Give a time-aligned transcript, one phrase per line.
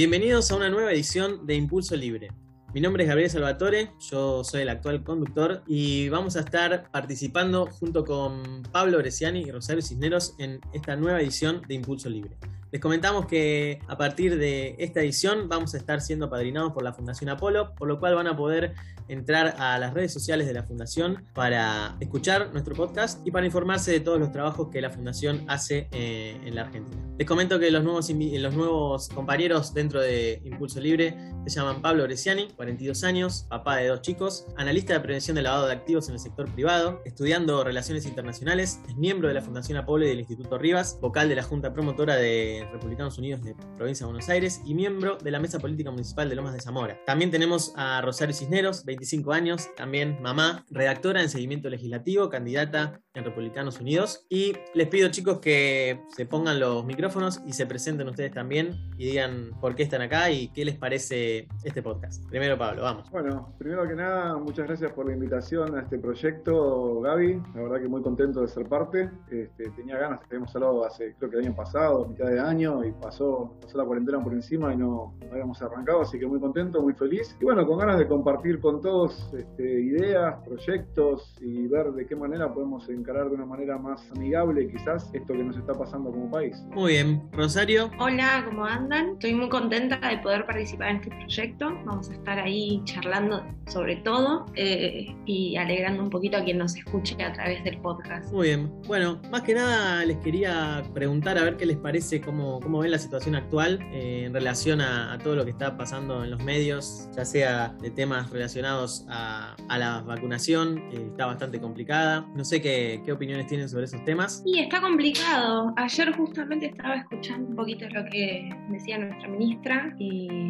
[0.00, 2.32] Bienvenidos a una nueva edición de Impulso Libre.
[2.72, 7.66] Mi nombre es Gabriel Salvatore, yo soy el actual conductor y vamos a estar participando
[7.66, 12.38] junto con Pablo Bresciani y Rosario Cisneros en esta nueva edición de Impulso Libre.
[12.72, 16.92] Les comentamos que a partir de esta edición vamos a estar siendo padrinados por la
[16.92, 18.74] Fundación Apolo, por lo cual van a poder
[19.08, 23.90] entrar a las redes sociales de la Fundación para escuchar nuestro podcast y para informarse
[23.90, 27.02] de todos los trabajos que la Fundación hace eh, en la Argentina.
[27.18, 31.16] Les comento que los nuevos, compañeros dentro de Impulso Libre
[31.46, 35.66] se llaman Pablo Bresciani, 42 años, papá de dos chicos, analista de prevención de lavado
[35.66, 40.06] de activos en el sector privado, estudiando relaciones internacionales, es miembro de la Fundación Apolo
[40.06, 44.12] y del Instituto Rivas, vocal de la Junta Promotora de Republicanos Unidos de Provincia de
[44.12, 47.00] Buenos Aires y miembro de la Mesa Política Municipal de Lomas de Zamora.
[47.06, 53.24] También tenemos a Rosario Cisneros, 25 años, también mamá, redactora en seguimiento legislativo, candidata en
[53.24, 54.26] Republicanos Unidos.
[54.28, 59.06] Y les pido chicos que se pongan los micrófonos y se presenten ustedes también y
[59.06, 62.24] digan por qué están acá y qué les parece este podcast.
[62.28, 63.10] Primero Pablo, vamos.
[63.10, 67.42] Bueno, primero que nada, muchas gracias por la invitación a este proyecto, Gaby.
[67.54, 69.10] La verdad que muy contento de ser parte.
[69.30, 72.92] Este, tenía ganas, habíamos hablado hace, creo que el año pasado, mitad de año, y
[72.92, 76.94] pasó, pasó la cuarentena por encima y no, habíamos arrancado, así que muy contento, muy
[76.94, 77.36] feliz.
[77.40, 82.14] Y bueno, con ganas de compartir con todos este, ideas, proyectos y ver de qué
[82.14, 86.30] manera podemos encarar de una manera más amigable quizás esto que nos está pasando como
[86.30, 86.56] país.
[86.70, 87.90] Muy bien, Rosario.
[87.98, 89.10] Hola, ¿cómo andan?
[89.10, 91.70] Estoy muy contenta de poder participar en este proyecto.
[91.84, 96.76] Vamos a estar ahí charlando sobre todo eh, y alegrando un poquito a quien nos
[96.76, 98.32] escuche a través del podcast.
[98.32, 98.70] Muy bien.
[98.86, 102.90] Bueno, más que nada les quería preguntar a ver qué les parece, cómo, cómo ven
[102.90, 107.08] la situación actual eh, en relación a, todo lo que está pasando en los medios,
[107.14, 112.26] ya sea de temas relacionados a, la vacunación, que está bastante complicada.
[112.34, 114.42] No sé qué, qué opiniones tienen sobre esos temas.
[114.44, 115.72] Sí, está complicado.
[115.76, 120.48] Ayer justamente estaba escuchando un poquito lo que decía nuestra ministra y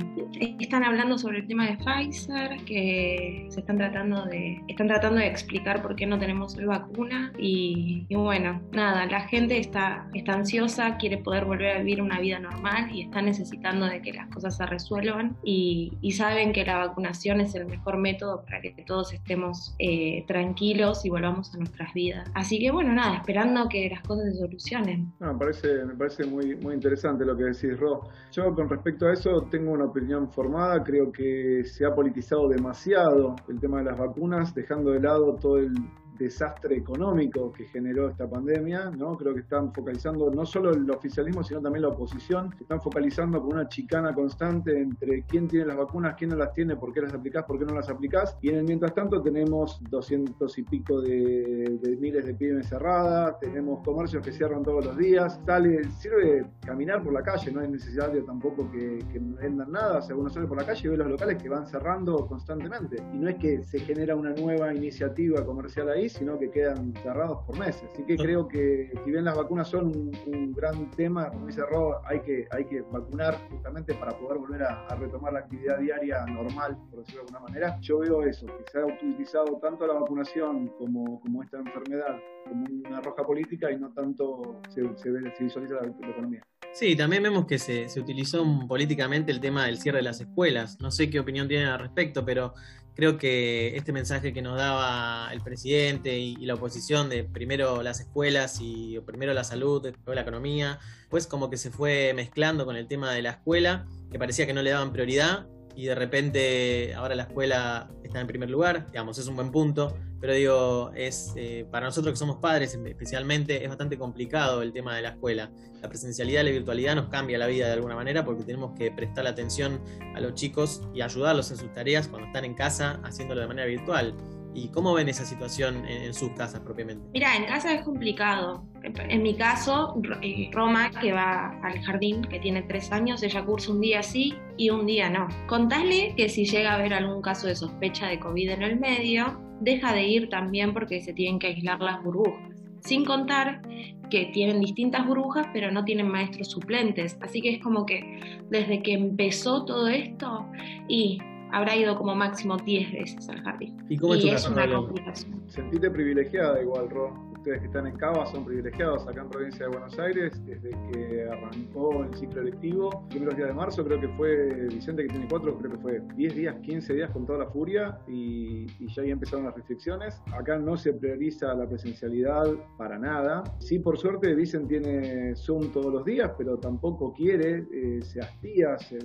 [0.58, 5.26] están hablando sobre el tema de Pfizer, que se están tratando de, están tratando de
[5.26, 10.96] explicar por qué no tenemos hoy vacuna y, bueno, nada, la gente está, está ansiosa,
[10.96, 14.56] quiere poder volver a vivir una vida normal y está necesitando de que las cosas
[14.56, 19.74] se resuelvan y, saben que la vacunación es el mejor método para que todos estemos
[19.78, 22.29] eh, tranquilos y volvamos a nuestras vidas.
[22.34, 25.12] Así que bueno, nada, esperando que las cosas se solucionen.
[25.18, 28.02] me parece, me parece muy, muy interesante lo que decís, Ro.
[28.32, 33.36] Yo con respecto a eso tengo una opinión formada, creo que se ha politizado demasiado
[33.48, 35.72] el tema de las vacunas, dejando de lado todo el
[36.20, 39.16] desastre económico que generó esta pandemia, ¿no?
[39.16, 43.54] Creo que están focalizando no solo el oficialismo, sino también la oposición, están focalizando con
[43.54, 47.14] una chicana constante entre quién tiene las vacunas, quién no las tiene, por qué las
[47.14, 51.00] aplicás, por qué no las aplicás, y en el mientras tanto tenemos 200 y pico
[51.00, 57.02] de, miles de pymes cerradas, tenemos comercios que cierran todos los días, sale, sirve caminar
[57.02, 60.46] por la calle, no es necesario tampoco que, que vendan nada, o sea, uno sale
[60.46, 63.62] por la calle y ve los locales que van cerrando constantemente, y no es que
[63.62, 67.88] se genera una nueva iniciativa comercial ahí, sino que quedan cerrados por meses.
[67.92, 69.86] Así que creo que si bien las vacunas son
[70.26, 74.62] un, gran tema, como dice Rob, hay que, hay que vacunar justamente para poder volver
[74.62, 77.78] a, retomar la actividad diaria normal, por decirlo de alguna manera.
[77.80, 82.16] Yo veo eso, que se ha utilizado tanto la vacunación como, como esta enfermedad
[82.48, 85.10] como una roja política y no tanto se, se,
[85.42, 86.42] visualiza la, economía.
[86.72, 90.78] Sí, también vemos que se, se, utilizó políticamente el tema del cierre de las escuelas.
[90.80, 92.54] No sé qué opinión tienen al respecto, pero
[93.00, 97.98] creo que este mensaje que nos daba el presidente y, la oposición de primero las
[97.98, 100.78] escuelas y primero la salud, después la economía,
[101.08, 104.52] pues como que se fue mezclando con el tema de la escuela, que parecía que
[104.52, 109.16] no le daban prioridad y de repente ahora la escuela está en primer lugar, digamos,
[109.16, 113.68] es un buen punto, pero digo, es eh, para nosotros que somos padres especialmente, es
[113.68, 115.50] bastante complicado el tema de la escuela.
[115.80, 118.90] La presencialidad y la virtualidad nos cambia la vida de alguna manera porque tenemos que
[118.90, 119.80] prestar atención
[120.14, 123.66] a los chicos y ayudarlos en sus tareas cuando están en casa haciéndolo de manera
[123.66, 124.14] virtual.
[124.52, 127.06] ¿Y cómo ven esa situación en, sus casas propiamente?
[127.12, 128.64] Mira, en casa es complicado.
[128.82, 133.70] En mi caso, eh, Roma, que va al jardín, que tiene tres años, ella cursa
[133.70, 135.28] un día sí y un día no.
[135.46, 139.40] Contale que si llega a haber algún caso de sospecha de COVID en el medio,
[139.60, 142.50] deja de ir también porque se tienen que aislar las burbujas.
[142.80, 143.62] Sin contar
[144.10, 147.16] que tienen distintas burbujas, pero no tienen maestros suplentes.
[147.20, 150.46] Así que es como que desde que empezó todo esto
[150.88, 151.18] y
[151.52, 153.76] habrá ido como máximo 10 veces al jardín.
[153.88, 155.42] ¿Y cómo es, es una complicación.
[155.48, 159.72] Sentite privilegiada igual, Ro ustedes que están en Cava son privilegiados acá en provincia de
[159.72, 163.06] Buenos Aires desde que arrancó el ciclo electivo.
[163.08, 166.34] Primeros días de marzo creo que fue Vicente que tiene cuatro, creo que fue 10
[166.34, 170.20] días, 15 días con toda la furia y, ya ahí empezaron las restricciones.
[170.32, 172.44] Acá no se prioriza la presencialidad
[172.76, 173.42] para nada.
[173.58, 178.76] Sí, por suerte Vicente tiene Zoom todos los días, pero tampoco quiere, eh, se hastía,
[178.78, 178.98] se,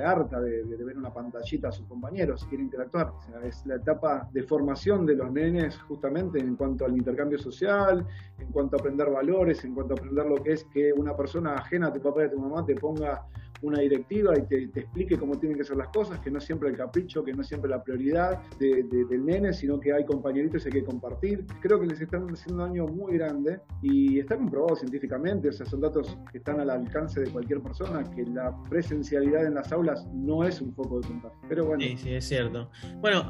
[0.00, 3.12] harta de, ver una pantallita a sus compañeros, quiere interactuar.
[3.44, 7.73] es la etapa de formación de los nenes justamente en cuanto al intercambio social,
[8.38, 11.54] en cuanto a aprender valores, en cuanto a aprender lo que es que una persona
[11.54, 13.26] ajena a tu papá y a tu mamá te ponga
[13.64, 16.76] una directiva y te, explique cómo tienen que ser las cosas, que no siempre el
[16.76, 20.84] capricho, que no siempre la prioridad del nene, sino que hay compañeritos y hay que
[20.84, 21.46] compartir.
[21.60, 25.66] Creo que les están haciendo un daño muy grande y está comprobado científicamente, o sea,
[25.66, 30.06] son datos que están al alcance de cualquier persona, que la presencialidad en las aulas
[30.12, 31.38] no es un foco de contagio.
[31.48, 31.82] Pero bueno.
[31.82, 32.70] Sí, sí, es cierto.
[33.00, 33.28] Bueno,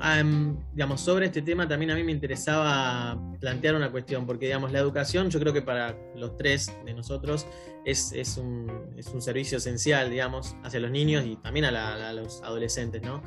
[0.73, 4.81] digamos, sobre este tema también a mí me interesaba plantear una cuestión, porque digamos, la
[4.81, 7.47] educación yo creo que para los tres de nosotros
[7.85, 10.24] es, un, servicio esencial, digamos,
[10.63, 13.23] hacia los niños y también a, los adolescentes, ¿no?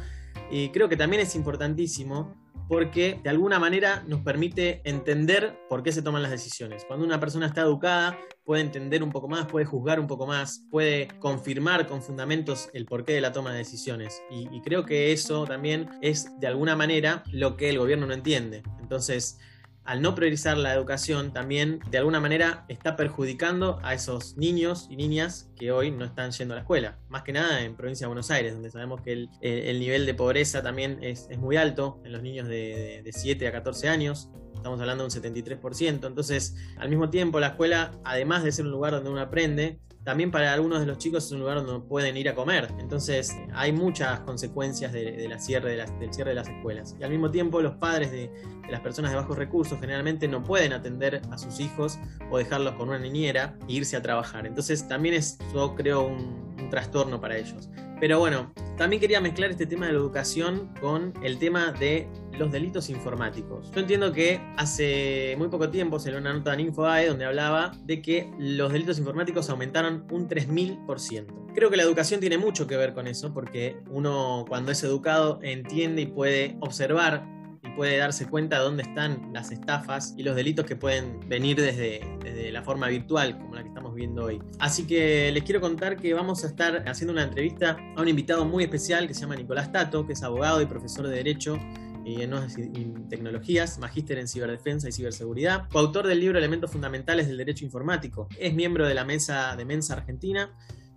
[0.52, 2.36] Y creo que también es importantísimo
[2.68, 6.84] porque de alguna manera nos permite entender por qué se toman las decisiones.
[6.86, 10.66] Cuando una persona está educada, puede entender un poco más, puede juzgar un poco más,
[10.70, 14.22] puede confirmar con fundamentos el porqué de la toma de decisiones.
[14.30, 18.14] Y, y creo que eso también es de alguna manera lo que el gobierno no
[18.14, 18.64] entiende.
[18.82, 19.40] Entonces,
[19.88, 24.98] al no priorizar la educación, también de alguna manera está perjudicando a esos niños y
[24.98, 27.00] niñas que hoy no están yendo a la escuela.
[27.08, 30.62] Más que nada en provincia de Buenos Aires, donde sabemos que el, nivel de pobreza
[30.62, 35.08] también es, muy alto en los niños de, de 7 a 14 años estamos hablando
[35.08, 36.08] de un 73%.
[36.08, 40.32] Entonces, al mismo tiempo, la escuela, además de ser un lugar donde uno aprende, también
[40.32, 42.70] para algunos de los chicos es un lugar donde pueden ir a comer.
[42.80, 46.96] Entonces hay muchas consecuencias de, la cierre de del cierre de las escuelas.
[46.98, 48.32] Y al mismo tiempo los padres de,
[48.70, 52.00] las personas de bajos recursos generalmente no pueden atender a sus hijos
[52.32, 54.46] o dejarlos con una niñera e irse a trabajar.
[54.46, 57.70] Entonces también es, yo creo, un, un trastorno para ellos.
[58.00, 62.08] Pero bueno, también quería mezclar este tema de la educación con el tema de
[62.38, 63.72] los delitos informáticos.
[63.72, 68.02] Yo entiendo que hace muy poco tiempo se una nota en InfoAE donde hablaba de
[68.02, 71.54] que los delitos informáticos aumentaron un 3000%.
[71.56, 75.40] Creo que la educación tiene mucho que ver con eso, porque uno cuando es educado
[75.42, 77.26] entiende y puede observar
[77.64, 81.58] y puede darse cuenta de dónde están las estafas y los delitos que pueden venir
[81.58, 84.42] desde, desde, la forma virtual, como la que estamos viendo hoy.
[84.60, 88.46] Así que les quiero contar que vamos a estar haciendo una entrevista a un invitado
[88.46, 91.60] muy especial que se llama Nicolás Tato, que es abogado y profesor de Derecho
[92.08, 97.66] y en tecnologías, magíster en ciberdefensa y ciberseguridad, coautor del libro Elementos Fundamentales del Derecho
[97.66, 98.30] Informático.
[98.40, 100.50] Es miembro de la mesa de Mensa Argentina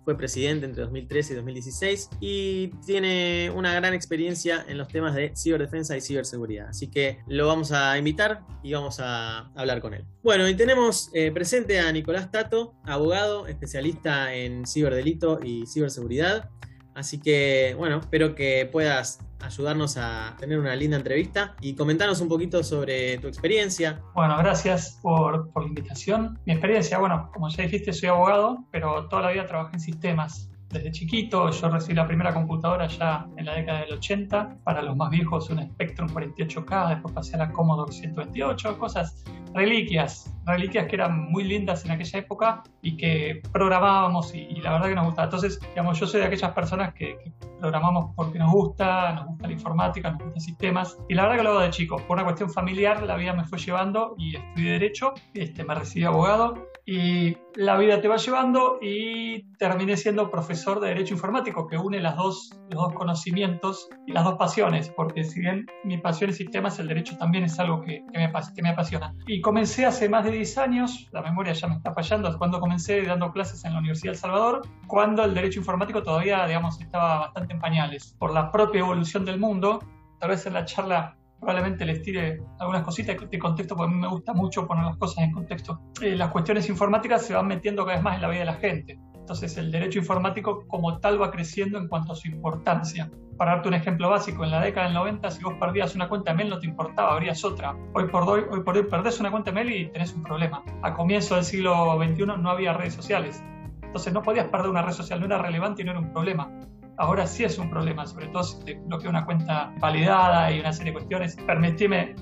[0.03, 5.33] fue presidente entre 2013 y 2016 y tiene una gran experiencia en los temas de
[5.35, 6.69] ciberdefensa y ciberseguridad.
[6.69, 10.05] Así que lo vamos a invitar y vamos a hablar con él.
[10.23, 16.49] Bueno, y tenemos eh, presente a Nicolás Tato, abogado, especialista en ciberdelito y ciberseguridad.
[16.93, 22.27] Así que, bueno, espero que puedas ayudarnos a tener una linda entrevista y comentarnos un
[22.27, 24.01] poquito sobre tu experiencia.
[24.13, 26.39] Bueno, gracias por, por la invitación.
[26.45, 30.50] Mi experiencia, bueno, como ya dijiste, soy abogado, pero toda la vida trabajé en sistemas
[30.71, 31.49] desde chiquito.
[31.51, 34.57] Yo recibí la primera computadora ya en la década del 80.
[34.63, 36.89] Para los más viejos, un Spectrum 48K.
[36.89, 38.77] Después pasé a la Commodore 128.
[38.77, 39.23] Cosas,
[39.53, 40.33] reliquias.
[40.45, 44.95] Reliquias que eran muy lindas en aquella época y que programábamos y, la verdad que
[44.95, 45.25] nos gustaba.
[45.25, 47.17] Entonces, digamos, yo soy de aquellas personas que,
[47.59, 50.97] programamos porque nos gusta, nos gusta la informática, nos gustan sistemas.
[51.07, 51.97] Y la verdad que lo hago de chico.
[52.07, 55.13] Por una cuestión familiar, la vida me fue llevando y estudié Derecho.
[55.35, 60.89] Este, me recibí abogado y la vida te va llevando y terminé siendo profesor de
[60.89, 65.41] Derecho Informático, que une las dos, los dos conocimientos y las dos pasiones, porque si
[65.41, 68.69] bien mi pasión es sistemas, el derecho también es algo que, que, me, que me
[68.69, 69.13] apasiona.
[69.27, 73.03] Y comencé hace más de 10 años, la memoria ya me está fallando, cuando comencé
[73.03, 77.19] dando clases en la Universidad de El Salvador, cuando el derecho informático todavía, digamos, estaba
[77.19, 78.15] bastante en pañales.
[78.17, 79.79] Por la propia evolución del mundo,
[80.19, 83.99] tal vez en la charla probablemente les tire algunas cositas de contexto, porque a mí
[83.99, 85.81] me gusta mucho poner las cosas en contexto.
[86.01, 88.53] Eh, las cuestiones informáticas se van metiendo cada vez más en la vida de la
[88.53, 88.99] gente.
[89.15, 93.09] Entonces el derecho informático como tal va creciendo en cuanto a su importancia.
[93.37, 96.33] Para darte un ejemplo básico, en la década del 90 si vos perdías una cuenta
[96.33, 97.75] mail no te importaba, abrías otra.
[97.93, 100.63] Hoy por hoy, hoy por hoy perdés una cuenta mail y tenés un problema.
[100.83, 103.43] A comienzo del siglo XXI no había redes sociales.
[103.81, 106.51] Entonces no podías perder una red social, no era relevante y no era un problema
[106.97, 110.71] ahora sí es un problema, sobre todo si te bloquea una cuenta validada y una
[110.73, 111.35] serie de cuestiones.
[111.35, 112.15] Permitime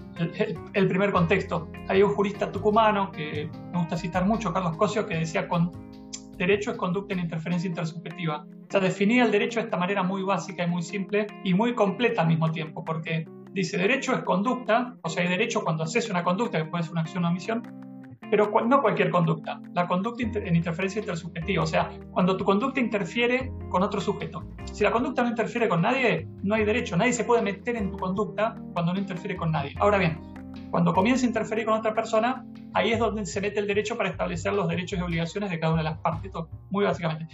[0.73, 1.69] el, primer contexto.
[1.87, 5.71] Hay un jurista tucumano que me gusta citar mucho, Carlos Cosio, que decía con
[6.37, 8.45] derecho es conducta en interferencia intersubjetiva.
[8.45, 11.75] O sea, definía el derecho de esta manera muy básica y muy simple y muy
[11.75, 16.09] completa al mismo tiempo, porque dice derecho es conducta, o sea, hay derecho cuando haces
[16.09, 17.88] una conducta, que puede ser una acción o omisión,
[18.29, 23.51] pero no cualquier conducta, la conducta en interferencia intersubjetiva, o sea, cuando tu conducta interfiere
[23.69, 24.43] con otro sujeto.
[24.71, 27.91] Si la conducta no interfiere con nadie, no hay derecho, nadie se puede meter en
[27.91, 29.73] tu conducta cuando no interfiere con nadie.
[29.79, 30.19] Ahora bien,
[30.71, 34.09] cuando comienza a interferir con otra persona, ahí es donde se mete el derecho para
[34.09, 36.31] establecer los derechos y obligaciones de cada una de las partes,
[36.69, 37.27] muy básicamente.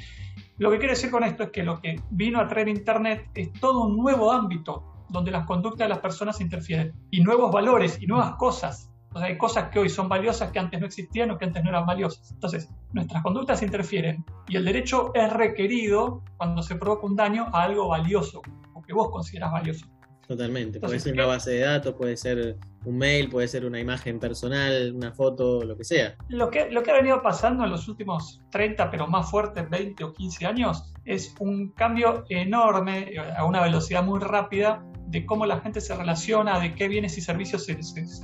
[0.58, 3.52] Lo que quiero decir con esto es que lo que vino a traer Internet es
[3.54, 8.08] todo un nuevo ámbito donde las conductas de las personas interfieren y nuevos valores y
[8.08, 8.95] nuevas cosas.
[9.16, 11.64] O sea, hay cosas que hoy son valiosas que antes no existían o que antes
[11.64, 12.34] no eran valiosas.
[12.34, 17.64] Entonces, nuestras conductas interfieren y el derecho es requerido cuando se provoca un daño a
[17.64, 18.42] algo valioso
[18.74, 19.88] o que vos consideras valioso.
[20.28, 20.82] Totalmente.
[20.82, 24.92] puede ser una base de datos, puede ser un mail, puede ser una imagen personal,
[24.94, 26.18] una foto, lo que sea.
[26.28, 30.04] Lo que, lo que ha venido pasando en los últimos 30, pero más fuertes, 20
[30.04, 35.60] o 15 años, es un cambio enorme, a una velocidad muy rápida, de cómo la
[35.60, 37.76] gente se relaciona, de qué bienes y servicios se,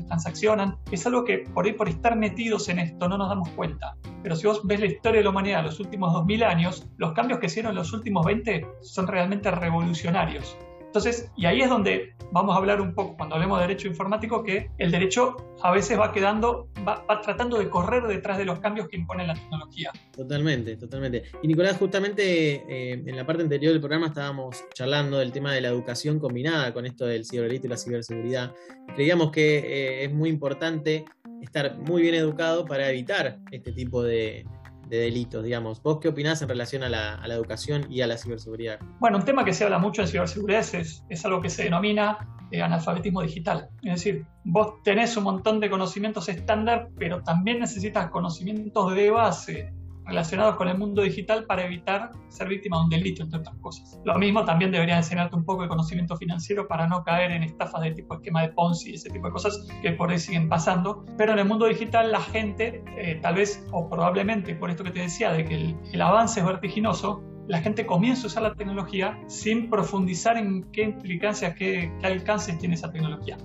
[0.07, 0.77] transaccionan.
[0.91, 3.95] Es algo que por ahí, por estar metidos en esto, no nos damos cuenta.
[4.23, 7.39] Pero si vos ves la historia de la humanidad los últimos 2000 años, los cambios
[7.39, 10.57] que hicieron los últimos 20 son realmente revolucionarios.
[10.91, 14.43] Entonces, y ahí es donde vamos a hablar un poco, cuando hablemos de derecho informático,
[14.43, 18.89] que el derecho a veces va quedando, va, tratando de correr detrás de los cambios
[18.89, 19.89] que impone la tecnología.
[20.13, 21.23] Totalmente, totalmente.
[21.41, 25.61] Y Nicolás, justamente eh, en la parte anterior del programa estábamos charlando del tema de
[25.61, 28.53] la educación combinada con esto del ciberdelito y la ciberseguridad.
[28.93, 31.05] Creíamos que eh, es muy importante
[31.41, 34.45] estar muy bien educado para evitar este tipo de,
[34.91, 35.81] de delitos, digamos.
[35.81, 38.77] ¿Vos qué opinás en relación a la, educación y a la ciberseguridad?
[38.99, 42.27] Bueno, un tema que se habla mucho en ciberseguridad es, es algo que se denomina
[42.51, 43.69] eh, analfabetismo digital.
[43.83, 49.73] Es decir, vos tenés un montón de conocimientos estándar, pero también necesitas conocimientos de base
[50.11, 53.99] relacionados con el mundo digital para evitar ser víctima de un delito, entre otras cosas.
[54.05, 57.81] Lo mismo también debería enseñarte un poco de conocimiento financiero para no caer en estafas
[57.81, 61.05] de tipo esquema de Ponzi, ese tipo de cosas que por ahí siguen pasando.
[61.17, 64.91] Pero en el mundo digital la gente, eh, tal vez o probablemente por esto que
[64.91, 68.53] te decía, de que el, el avance es vertiginoso, la gente comienza a usar la
[68.53, 73.37] tecnología sin profundizar en qué implicancias, qué, qué alcances tiene esa tecnología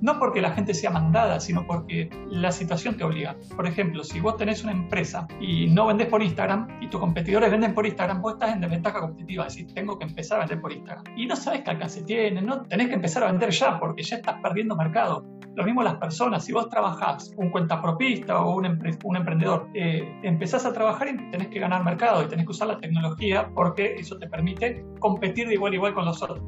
[0.00, 3.36] no porque la gente sea mandada, sino porque la situación te obliga.
[3.54, 7.50] Por ejemplo, si vos tenés una empresa y no vendés por Instagram y tus competidores
[7.50, 10.60] venden por Instagram, vos estás en desventaja competitiva, es decir, tengo que empezar a vender
[10.60, 11.04] por Instagram.
[11.16, 14.16] Y no sabes qué alcance tiene, no tenés que empezar a vender ya porque ya
[14.16, 15.24] estás perdiendo mercado.
[15.54, 20.72] Lo mismo las personas, si vos trabajás un cuentapropista o un, emprendedor, eh, empezás a
[20.72, 24.28] trabajar y tenés que ganar mercado y tenés que usar la tecnología porque eso te
[24.28, 26.42] permite competir de igual a igual con los otros.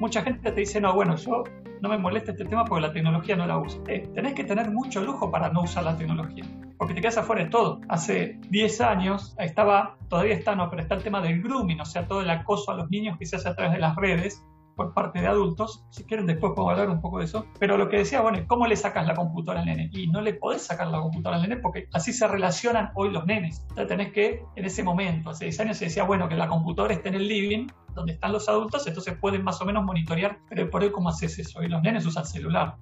[0.00, 1.44] Mucha gente te dice, no, bueno, yo
[1.80, 3.82] no me molesta este tema porque la tecnología no la uso.
[3.88, 6.44] Eh, tenés que tener mucho lujo para no usar la tecnología,
[6.78, 7.80] porque te quedas afuera de todo.
[7.88, 12.06] Hace 10 años estaba, todavía está, no, pero está el tema del grooming, o sea,
[12.06, 14.44] todo el acoso a los niños que se hace a través de las redes
[14.78, 15.84] por parte de adultos.
[15.90, 17.46] Si quieren, después puedo hablar un poco de eso.
[17.58, 19.90] Pero lo que decía, bueno, ¿cómo le sacas la computadora al nene?
[19.92, 23.26] Y no le podés sacar la computadora al nene porque así se relacionan hoy los
[23.26, 23.62] nenes.
[23.62, 26.94] Entonces tenés que, en ese momento, hace 10 años se decía, bueno, que la computadora
[26.94, 27.66] esté en el living,
[27.96, 31.36] donde están los adultos, entonces pueden más o menos monitorear, pero por hoy, ¿cómo haces
[31.40, 31.60] eso?
[31.64, 32.76] Y los nenes usan celular.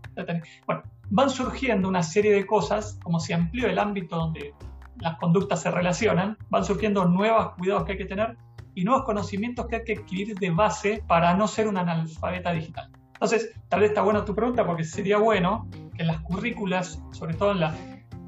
[0.67, 4.53] Bueno, van surgiendo una serie de cosas, como se amplió el ámbito donde
[4.99, 8.37] las conductas se relacionan, van surgiendo nuevos cuidados que hay que tener
[8.77, 12.91] y nuevos conocimientos que hay que adquirir de base para no ser un analfabeta digital.
[13.15, 17.35] Entonces, tal vez está buena tu pregunta porque sería bueno que en las currículas, sobre
[17.35, 17.75] todo en la,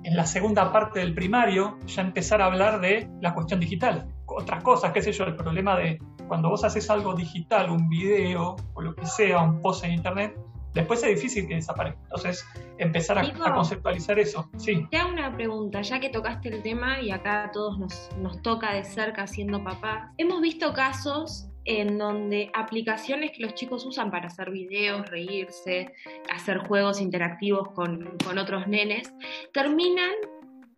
[0.05, 4.09] en la segunda parte del primario, ya empezar a hablar de la cuestión digital.
[4.25, 8.57] Otras cosas, qué sé yo, el problema de cuando vos haces algo digital, un video
[8.73, 10.35] o lo que sea, un post en internet,
[10.79, 12.01] después es difícil que desaparezca.
[12.05, 12.47] Entonces,
[12.79, 14.49] empezar a, conceptualizar eso.
[14.57, 14.87] Sí.
[14.91, 18.41] Te hago una pregunta, ya que tocaste el tema y acá a todos nos, nos
[18.43, 20.11] toca de cerca siendo papás.
[20.19, 25.93] Hemos visto casos en donde aplicaciones que los chicos usan para hacer videos, reírse,
[26.33, 29.13] hacer juegos interactivos con, con otros nenes,
[29.53, 30.13] terminan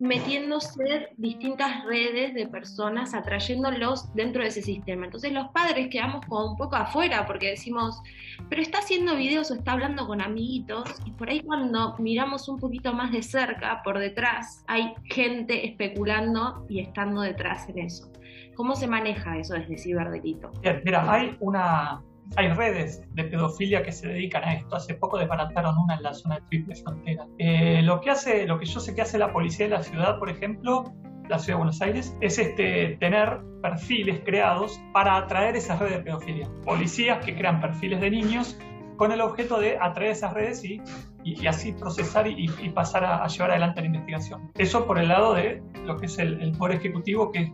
[0.01, 5.05] metiéndose distintas redes de personas, atrayéndolos dentro de ese sistema.
[5.05, 8.01] Entonces los padres quedamos como un poco afuera porque decimos,
[8.49, 12.59] pero está haciendo videos o está hablando con amiguitos y por ahí cuando miramos un
[12.59, 18.11] poquito más de cerca, por detrás, hay gente especulando y estando detrás en eso.
[18.55, 20.51] ¿Cómo se maneja eso desde ciberdelito?
[20.83, 22.01] Mira, hay una,
[22.35, 24.75] hay redes de pedofilia que se dedican a esto.
[24.75, 27.27] Hace poco desbarataron una en la zona de Triple Frontera.
[27.37, 30.17] Eh, lo, que hace, lo que yo sé que hace la policía de la ciudad,
[30.19, 30.93] por ejemplo,
[31.29, 36.03] la ciudad de Buenos Aires, es este, tener perfiles creados para atraer esas redes de
[36.03, 36.49] pedofilia.
[36.63, 38.57] Policías que crean perfiles de niños
[38.97, 40.81] con el objeto de atraer esas redes y,
[41.23, 44.51] y, así procesar y, pasar a, llevar adelante la investigación.
[44.57, 47.51] Eso por el lado de lo que es el, el Poder Ejecutivo que,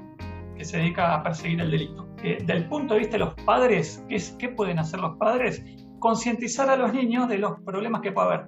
[0.58, 4.22] que se dedica a perseguir el delito del punto de vista de los padres, ¿qué,
[4.38, 5.64] ¿qué pueden hacer los padres?
[6.00, 8.48] Concientizar a los niños de los problemas que puede haber.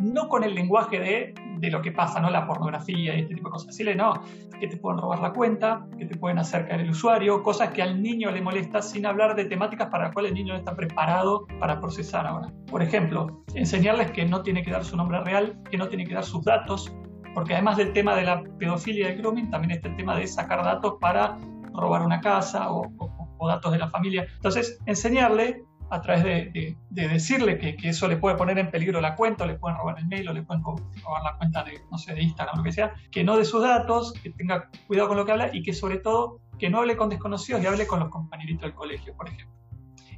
[0.00, 2.30] No con el lenguaje de de lo que pasa, ¿no?
[2.30, 3.68] La pornografía y este tipo de cosas.
[3.68, 4.14] Decirle, no,
[4.58, 8.02] que te pueden robar la cuenta, que te pueden acercar el usuario, cosas que al
[8.02, 11.46] niño le molesta sin hablar de temáticas para las cuales el niño no está preparado
[11.58, 12.50] para procesar ahora.
[12.70, 16.14] Por ejemplo, enseñarles que no tiene que dar su nombre real, que no tiene que
[16.14, 16.92] dar sus datos,
[17.34, 20.26] porque además del tema de la pedofilia y el grooming, también está el tema de
[20.26, 21.36] sacar datos para
[21.74, 24.26] robar una casa o, o datos de la familia.
[24.36, 29.44] Entonces, enseñarle a través de, decirle que, eso le puede poner en peligro la cuenta,
[29.44, 32.14] o le pueden robar el mail, o le pueden robar la cuenta de, no sé,
[32.14, 35.16] de Instagram o lo que sea, que no de sus datos, que tenga cuidado con
[35.16, 37.98] lo que habla y que sobre todo que no hable con desconocidos y hable con
[38.00, 39.56] los compañeritos del colegio, por ejemplo.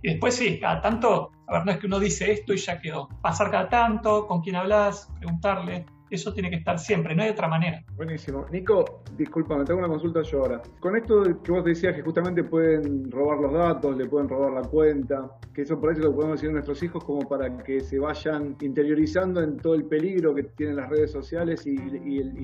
[0.02, 2.80] Y después sí, cada tanto, a ver, no es que uno dice esto y ya
[2.80, 3.08] quedó.
[3.22, 7.48] Pasar cada tanto, con quién hablas, preguntarle, eso tiene que estar siempre, no hay otra
[7.48, 7.82] manera.
[7.96, 8.46] Buenísimo.
[8.50, 10.62] Nico, disculpa, me tengo una consulta yo ahora.
[10.80, 14.62] Con esto que vos decías que justamente pueden robar los datos, le pueden robar la
[14.62, 17.98] cuenta, que eso por eso lo podemos decir a nuestros hijos como para que se
[17.98, 21.76] vayan interiorizando en todo el peligro que tienen las redes sociales y,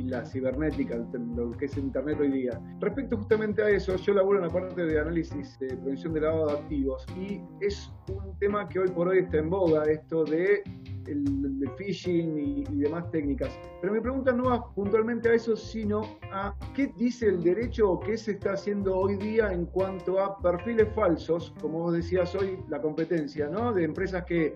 [0.09, 0.97] la cibernética,
[1.37, 2.61] lo que es Internet hoy día.
[2.81, 6.47] Respecto justamente a eso, yo laburo en la parte de análisis de prevención de lavado
[6.47, 10.63] de activos y es un tema que hoy por hoy está en boga, esto de
[11.07, 13.59] el, phishing y, demás técnicas.
[13.81, 18.01] Pero mi pregunta no va puntualmente a eso, sino a qué dice el derecho o
[18.01, 22.59] qué se está haciendo hoy día en cuanto a perfiles falsos, como vos decías hoy,
[22.69, 23.73] la competencia, ¿no?
[23.73, 24.55] De empresas que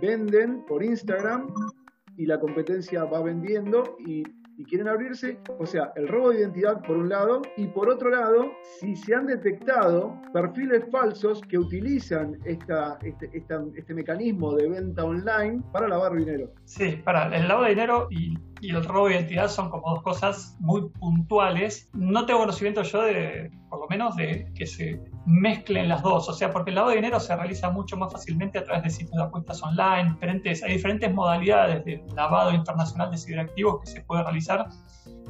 [0.00, 1.48] venden por Instagram
[2.16, 4.22] y la competencia va vendiendo y
[4.60, 8.10] y quieren abrirse, o sea, el robo de identidad por un lado, y por otro
[8.10, 15.02] lado, si se han detectado perfiles falsos que utilizan esta, este, este mecanismo de venta
[15.02, 16.52] online para lavar dinero.
[16.64, 20.02] Sí, para el lavado de dinero y y el robo de identidad son como dos
[20.02, 21.88] cosas muy puntuales.
[21.92, 26.28] No tengo conocimiento yo de, por lo menos, de que se mezclen las dos.
[26.28, 28.90] O sea, porque el lavado de dinero se realiza mucho más fácilmente a través de
[28.90, 30.12] sitios de apuestas online.
[30.12, 34.66] Diferentes, hay diferentes modalidades de lavado internacional de ciberactivos que se puede realizar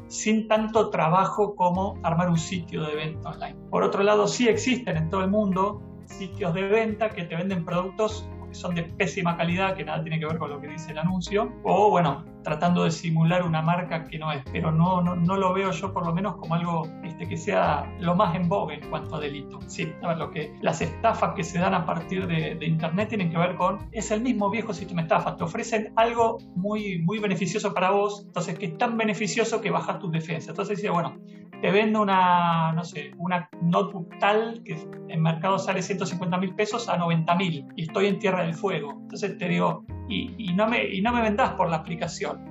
[0.09, 3.57] sin tanto trabajo como armar un sitio de venta online.
[3.71, 7.65] Por otro lado, sí existen en todo el mundo sitios de venta que te venden
[7.65, 10.91] productos que son de pésima calidad, que nada tiene que ver con lo que dice
[10.91, 15.17] el anuncio, o bueno, tratando de simular una marca que no es, pero no, no,
[15.17, 18.49] no lo veo yo por lo menos como algo este, que sea lo más en
[18.49, 19.59] vogue en cuanto a delito.
[19.67, 23.09] Sí, a ver, lo que, las estafas que se dan a partir de, de, Internet
[23.09, 27.01] tienen que ver con, es el mismo viejo sistema de estafas, te ofrecen algo muy,
[27.03, 30.51] muy beneficioso para vos, entonces que es tan beneficioso que bajas tus defensas.
[30.51, 31.17] Entonces dice, bueno,
[31.61, 36.89] te vendo una, no sé, una notebook tal que en mercado sale 150 mil pesos
[36.89, 38.99] a 90 mil y estoy en Tierra del Fuego.
[39.03, 42.45] Entonces te digo, y, no me, y no me vendás por la aplicación,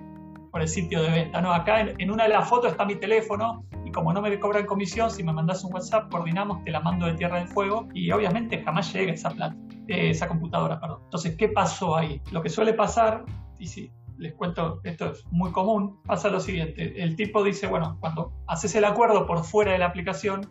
[0.51, 1.41] por el sitio de venta.
[1.41, 4.65] No, acá en, una de las fotos está mi teléfono y como no me cobran
[4.65, 8.11] comisión, si me mandas un WhatsApp, coordinamos, te la mando de Tierra del Fuego y
[8.11, 9.55] obviamente jamás llega esa plata,
[9.87, 11.01] eh, esa computadora, perdón.
[11.03, 12.21] Entonces, ¿qué pasó ahí?
[12.31, 13.25] Lo que suele pasar,
[13.59, 17.97] y si les cuento, esto es muy común, pasa lo siguiente, el tipo dice, bueno,
[17.99, 20.41] cuando haces el acuerdo por fuera de la aplicación,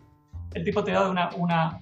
[0.53, 1.29] el tipo te da una,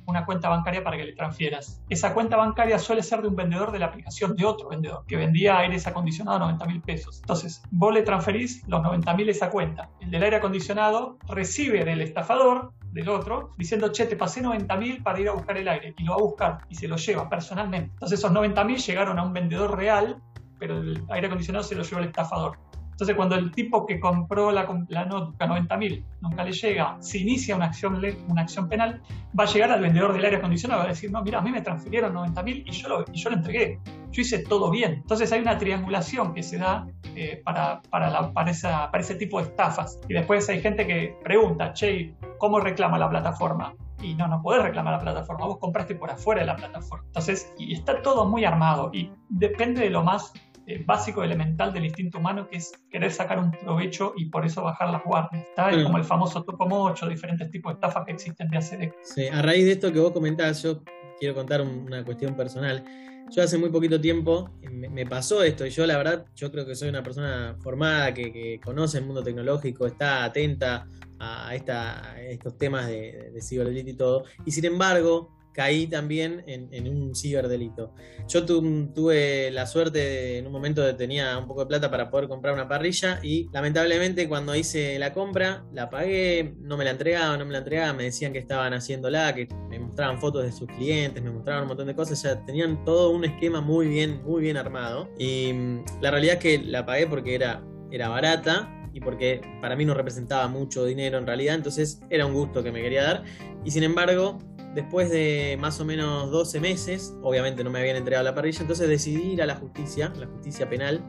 [0.06, 1.82] una, cuenta bancaria para que le transfieras.
[1.90, 5.16] Esa cuenta bancaria suele ser de un vendedor de la aplicación, de otro vendedor, que
[5.16, 7.20] vendía aires acondicionados a 90 mil pesos.
[7.22, 9.90] Entonces, vos le transferís los 90 mil esa cuenta.
[10.02, 15.04] El del aire acondicionado recibe del estafador del otro, diciendo, che, te pasé 90 mil
[15.04, 17.30] para ir a buscar el aire, y lo va a buscar, y se lo lleva
[17.30, 17.92] personalmente.
[17.94, 20.22] Entonces esos 90 mil llegaron a un vendedor real,
[20.60, 22.58] pero el aire acondicionado se lo llevó el estafador.
[22.98, 27.20] Entonces, cuando el tipo que compró la, la notebook a 90.000 nunca le llega, se
[27.20, 29.04] inicia una acción, una acción penal,
[29.40, 31.44] va a llegar al vendedor del aire acondicionado y va a decir, no, mira, a
[31.44, 33.80] mí me transfirieron 90.000 y yo, lo, y yo lo entregué.
[34.12, 34.94] Yo hice todo bien.
[34.94, 39.14] Entonces, hay una triangulación que se da eh, para, para, la, para, esa, para ese
[39.14, 40.00] tipo de estafas.
[40.10, 43.76] Y después hay gente que pregunta, che, ¿cómo reclama la plataforma?
[44.02, 47.04] y no, no podés reclamar la plataforma, vos compraste por afuera de la plataforma.
[47.08, 50.34] Entonces, y está todo muy armado y depende de lo más
[50.68, 54.62] eh, básico, elemental del instinto humano, que es querer sacar un provecho y por eso
[54.62, 55.46] bajar las guardias.
[55.48, 59.08] Está como el famoso topo 8, diferentes tipos de estafas que existen de hace décadas.
[59.08, 60.84] Sí, a raíz de esto que vos comentás, yo
[61.20, 62.84] quiero contar una cuestión personal.
[63.32, 66.76] Yo hace muy poquito tiempo me, pasó esto y yo la verdad, yo creo que
[66.76, 70.86] soy una persona formada que, conoce el mundo tecnológico, está atenta
[71.18, 74.26] a, esta, estos temas de, de ciberdelito y todo.
[74.46, 77.92] Y sin embargo, caí también en, un ciberdelito.
[78.28, 82.28] Yo tuve la suerte, en un momento de, tenía un poco de plata para poder
[82.28, 87.40] comprar una parrilla y lamentablemente cuando hice la compra, la pagué, no me la entregaban,
[87.40, 90.68] no me la entregaban, me decían que estaban haciéndola, que me mostraban fotos de sus
[90.68, 94.44] clientes, me mostraban un montón de cosas, ya tenían todo un esquema muy bien, muy
[94.44, 95.10] bien armado.
[95.18, 99.76] Y mm, la realidad es que la pagué porque era, era barata y porque para
[99.76, 103.24] mí no representaba mucho dinero en realidad, entonces era un gusto que me quería dar.
[103.66, 104.38] Y sin embargo,
[104.76, 108.88] después de más o menos 12 meses, obviamente no me habían entregado la parrilla, entonces
[108.88, 111.04] decidí ir a la justicia, la justicia penal,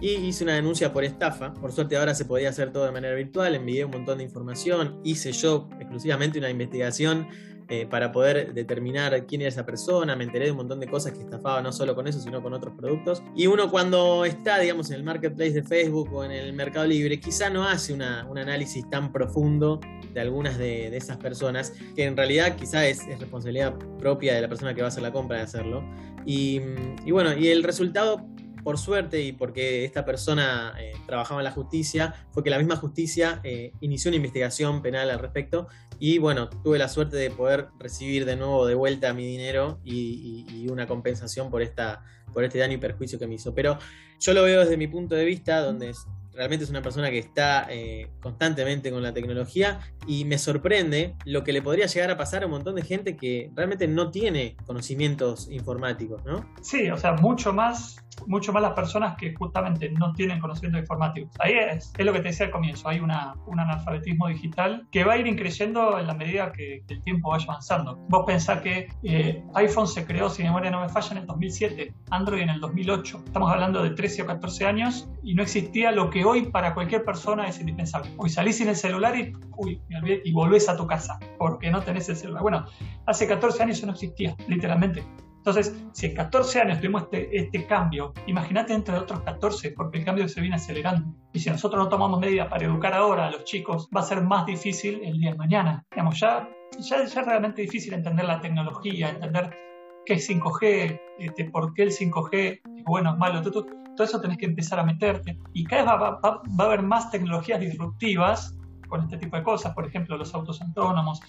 [0.00, 1.54] y hice una denuncia por estafa.
[1.54, 5.00] Por suerte ahora se podía hacer todo de manera virtual, envié un montón de información,
[5.04, 7.26] hice yo exclusivamente una investigación
[7.70, 11.12] eh, para poder determinar quién era esa persona, me enteré de un montón de cosas
[11.12, 13.22] que estafaba no solo con eso, sino con otros productos.
[13.36, 17.20] Y uno cuando está, digamos, en el marketplace de Facebook o en el Mercado Libre,
[17.20, 19.80] quizá no hace un análisis tan profundo
[20.14, 24.74] de algunas de, esas personas, que en realidad quizá es, responsabilidad propia de la persona
[24.74, 25.84] que va a hacer la compra de hacerlo.
[26.24, 26.60] Y,
[27.04, 28.26] y bueno, y el resultado
[28.68, 32.76] por suerte y porque esta persona eh, trabajaba en la justicia, fue que la misma
[32.76, 37.68] justicia eh, inició una investigación penal al respecto y bueno, tuve la suerte de poder
[37.78, 42.04] recibir de nuevo de vuelta mi dinero y, y una compensación por, esta,
[42.34, 43.54] por este daño y perjuicio que me hizo.
[43.54, 43.78] Pero
[44.20, 45.94] yo lo veo desde mi punto de vista, donde
[46.38, 51.42] realmente es una persona que está eh, constantemente con la tecnología y me sorprende lo
[51.42, 54.56] que le podría llegar a pasar a un montón de gente que realmente no tiene
[54.64, 56.46] conocimientos informáticos, ¿no?
[56.62, 57.96] Sí, o sea, mucho más,
[58.28, 61.32] mucho más las personas que justamente no tienen conocimientos informáticos.
[61.40, 65.02] Ahí es, es lo que te decía al comienzo, hay una, un analfabetismo digital que
[65.02, 67.96] va a ir increyendo en la medida que el tiempo vaya avanzando.
[68.08, 71.92] Vos pensás que eh, iPhone se creó, si memoria no me falla, en el 2007,
[72.10, 73.22] Android en el 2008.
[73.26, 77.04] Estamos hablando de 13 o 14 años y no existía lo que hoy para cualquier
[77.04, 78.10] persona es indispensable.
[78.16, 79.80] Hoy salís sin el celular y, uy,
[80.24, 82.42] y volvés a tu casa porque no tenés el celular.
[82.42, 82.66] Bueno,
[83.06, 85.04] hace 14 años eso no existía, literalmente.
[85.38, 90.04] Entonces, si en 14 años tuvimos este, este cambio, imagínate entre otros 14, porque el
[90.04, 91.14] cambio se viene acelerando.
[91.32, 94.20] Y si nosotros no tomamos medidas para educar ahora a los chicos, va a ser
[94.22, 95.86] más difícil el día de mañana.
[95.90, 99.56] Digamos, ya, ya, ya es realmente difícil entender la tecnología, entender
[100.04, 103.64] qué es 5G, este, por qué el 5G es bueno, es malo, todo,
[103.98, 105.36] todo eso tenés que empezar a meterte.
[105.52, 108.56] Y cada vez va, va, va, a haber más tecnologías disruptivas
[108.86, 111.20] con este tipo de cosas, por ejemplo, los autos autónomos.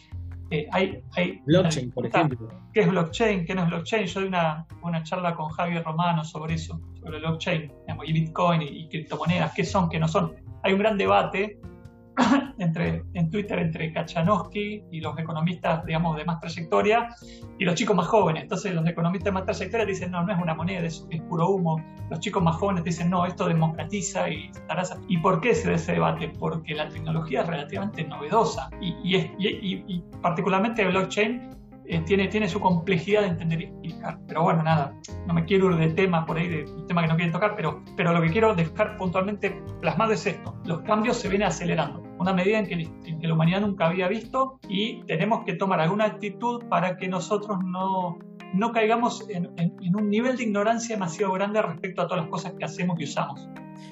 [0.52, 2.48] Eh, hay, hay blockchain, por ejemplo.
[2.72, 3.46] ¿Qué es blockchain?
[3.46, 4.06] ¿Qué no es blockchain?
[4.06, 7.72] Yo di una, una charla con Javier Romano sobre eso, sobre blockchain
[8.06, 10.36] y Bitcoin y, y criptomonedas, qué son, qué no son.
[10.64, 11.60] Hay un gran debate
[12.58, 17.10] entre, en Twitter entre Kachanowski y los economistas, digamos, de más trayectoria
[17.58, 18.44] y los chicos más jóvenes.
[18.44, 21.50] Entonces los economistas de más trayectoria dicen, no, no es una moneda, es, es puro
[21.50, 21.84] humo.
[22.10, 24.52] Los chicos más jóvenes dicen, no, esto democratiza y
[25.08, 26.32] ¿Y por qué se da ese debate?
[26.40, 31.50] Porque la tecnología es relativamente novedosa y, y, y, y particularmente el blockchain
[31.92, 34.20] eh, tiene, tiene su complejidad de entender y explicar.
[34.28, 34.94] Pero bueno, nada,
[35.26, 37.84] no me quiero ir de tema por ahí, de tema que no quieren tocar, pero,
[37.98, 40.56] pero lo que quiero dejar puntualmente plasmado es esto.
[40.66, 44.08] Los cambios se vienen acelerando, una medida en que, en que la humanidad nunca había
[44.08, 48.20] visto y tenemos que tomar alguna actitud para que nosotros no,
[48.54, 52.54] no caigamos en, en, un nivel de ignorancia demasiado grande respecto a todas las cosas
[52.58, 53.48] que hacemos y usamos.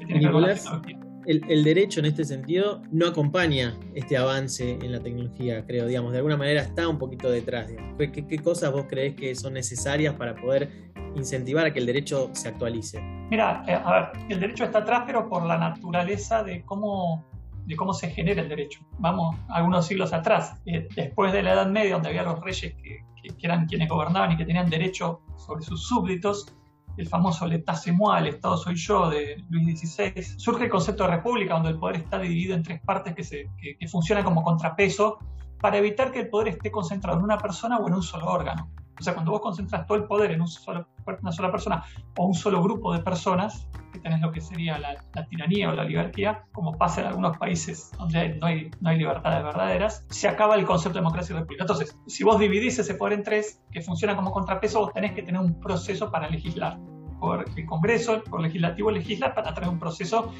[0.07, 6.13] Que el, derecho en este sentido no acompaña este avance en la tecnología, creo, digamos,
[6.13, 7.69] de alguna manera está un poquito detrás.
[7.97, 10.69] ¿Qué, cosas vos creés que son necesarias para poder
[11.15, 13.01] incentivar a que el derecho se actualice?
[13.29, 17.26] Mira, eh, a ver, el derecho está atrás, pero por la naturaleza de cómo,
[17.67, 18.79] de cómo se genera el derecho.
[18.97, 23.05] Vamos algunos siglos atrás, eh, después de la Edad Media, donde había los reyes que,
[23.41, 26.55] eran quienes gobernaban y que tenían derecho sobre sus súbditos,
[26.95, 27.45] el famoso
[27.91, 31.77] moi, el Estado soy yo de Luis XVI, surge el concepto de república, donde el
[31.77, 35.19] poder está dividido en tres partes que, se, que, funcionan como contrapeso
[35.59, 38.71] para evitar que el poder esté concentrado en una persona o en un solo órgano.
[38.99, 40.87] O sea, cuando vos concentras todo el poder en un solo,
[41.21, 41.83] una sola persona
[42.17, 45.83] o un solo grupo de personas, que tenés lo que sería la, tiranía o la
[45.83, 50.55] oligarquía, como pasa en algunos países donde no hay, no hay libertades verdaderas, se acaba
[50.55, 51.63] el concepto de democracia y república.
[51.63, 55.21] Entonces, si vos dividís ese poder en tres, que funciona como contrapeso, vos tenés que
[55.21, 56.79] tener un proceso para legislar.
[57.19, 60.31] Por el Congreso, por legislativo, legislar para traer un proceso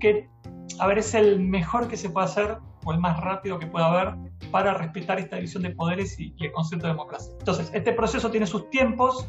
[0.00, 0.28] que,
[0.78, 3.86] a ver, es el mejor que se puede hacer o el más rápido que pueda
[3.86, 4.14] haber
[4.50, 7.32] para respetar esta división de poderes y, y el concepto de democracia.
[7.38, 9.28] Entonces, este proceso tiene sus tiempos,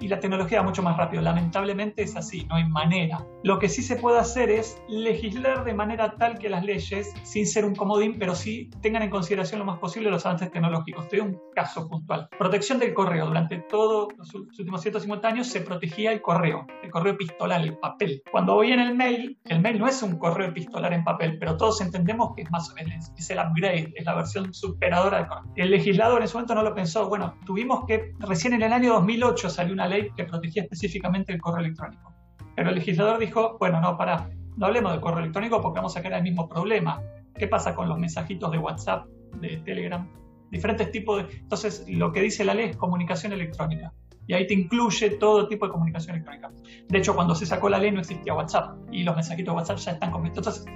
[0.00, 1.22] y la tecnología va mucho más rápido.
[1.22, 3.24] Lamentablemente es así, no hay manera.
[3.42, 7.46] Lo que sí se puede hacer es legislar de manera tal que las leyes, sin
[7.46, 11.08] ser un comodín, pero sí tengan en consideración lo más posible los avances tecnológicos.
[11.08, 12.28] Te doy un caso puntual.
[12.38, 13.26] Protección del correo.
[13.26, 18.22] Durante todos los últimos 150 años se protegía el correo, el correo epistolar, el papel.
[18.30, 21.56] Cuando voy en el mail, el mail no es un correo epistolar en papel, pero
[21.56, 25.26] todos entendemos que es más o menos, es el upgrade, es la versión superadora del
[25.26, 25.52] correo.
[25.56, 27.08] El legislador en ese momento no lo pensó.
[27.08, 31.40] Bueno, tuvimos que, recién en el año 2008 salió una ley que protegía específicamente el
[31.40, 32.12] correo electrónico.
[32.56, 36.02] Pero el legislador dijo, bueno, no, para, no hablemos del correo electrónico porque vamos a
[36.02, 37.02] caer el mismo problema.
[37.34, 39.06] ¿Qué pasa con los mensajitos de WhatsApp,
[39.40, 40.08] de Telegram?
[40.50, 41.36] Diferentes tipos de...
[41.36, 43.92] Entonces, lo que dice la ley es comunicación electrónica.
[44.26, 46.52] Y ahí te incluye todo tipo de comunicación electrónica.
[46.88, 49.78] De hecho, cuando se sacó la ley no existía WhatsApp y los mensajitos de WhatsApp
[49.78, 50.38] ya están completos.
[50.38, 50.66] Entonces,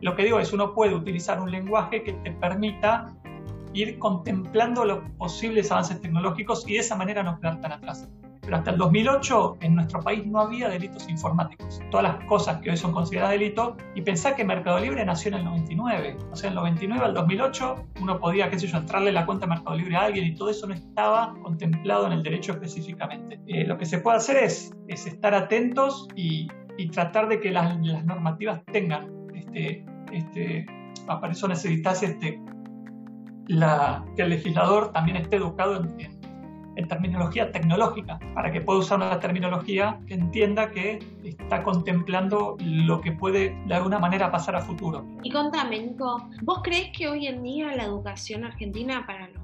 [0.00, 3.14] lo que digo es, uno puede utilizar un lenguaje que te permita
[3.74, 8.08] ir contemplando los posibles avances tecnológicos y de esa manera no quedar tan atrás.
[8.42, 11.80] Pero hasta el 2008 en nuestro país no había delitos informáticos.
[11.90, 13.74] Todas las cosas que hoy son consideradas delitos.
[13.94, 16.16] Y pensá que Mercado Libre nació en el 99.
[16.32, 19.46] O sea, en el 99 al 2008 uno podía, qué sé yo, entrarle la cuenta
[19.46, 23.40] de Mercado Libre a alguien y todo eso no estaba contemplado en el derecho específicamente.
[23.46, 27.50] Eh, lo que se puede hacer es, es estar atentos y, y tratar de que
[27.50, 30.66] las, normativas tengan este, este,
[31.06, 32.40] para eso necesitas este,
[33.46, 36.11] la, que el legislador también esté educado en,
[36.88, 43.12] terminología tecnológica, para que pueda usar una terminología que entienda que está contemplando lo que
[43.12, 45.04] puede de alguna manera pasar a futuro.
[45.22, 49.42] Y contame, Nico, ¿vos crees que hoy en día la educación argentina para los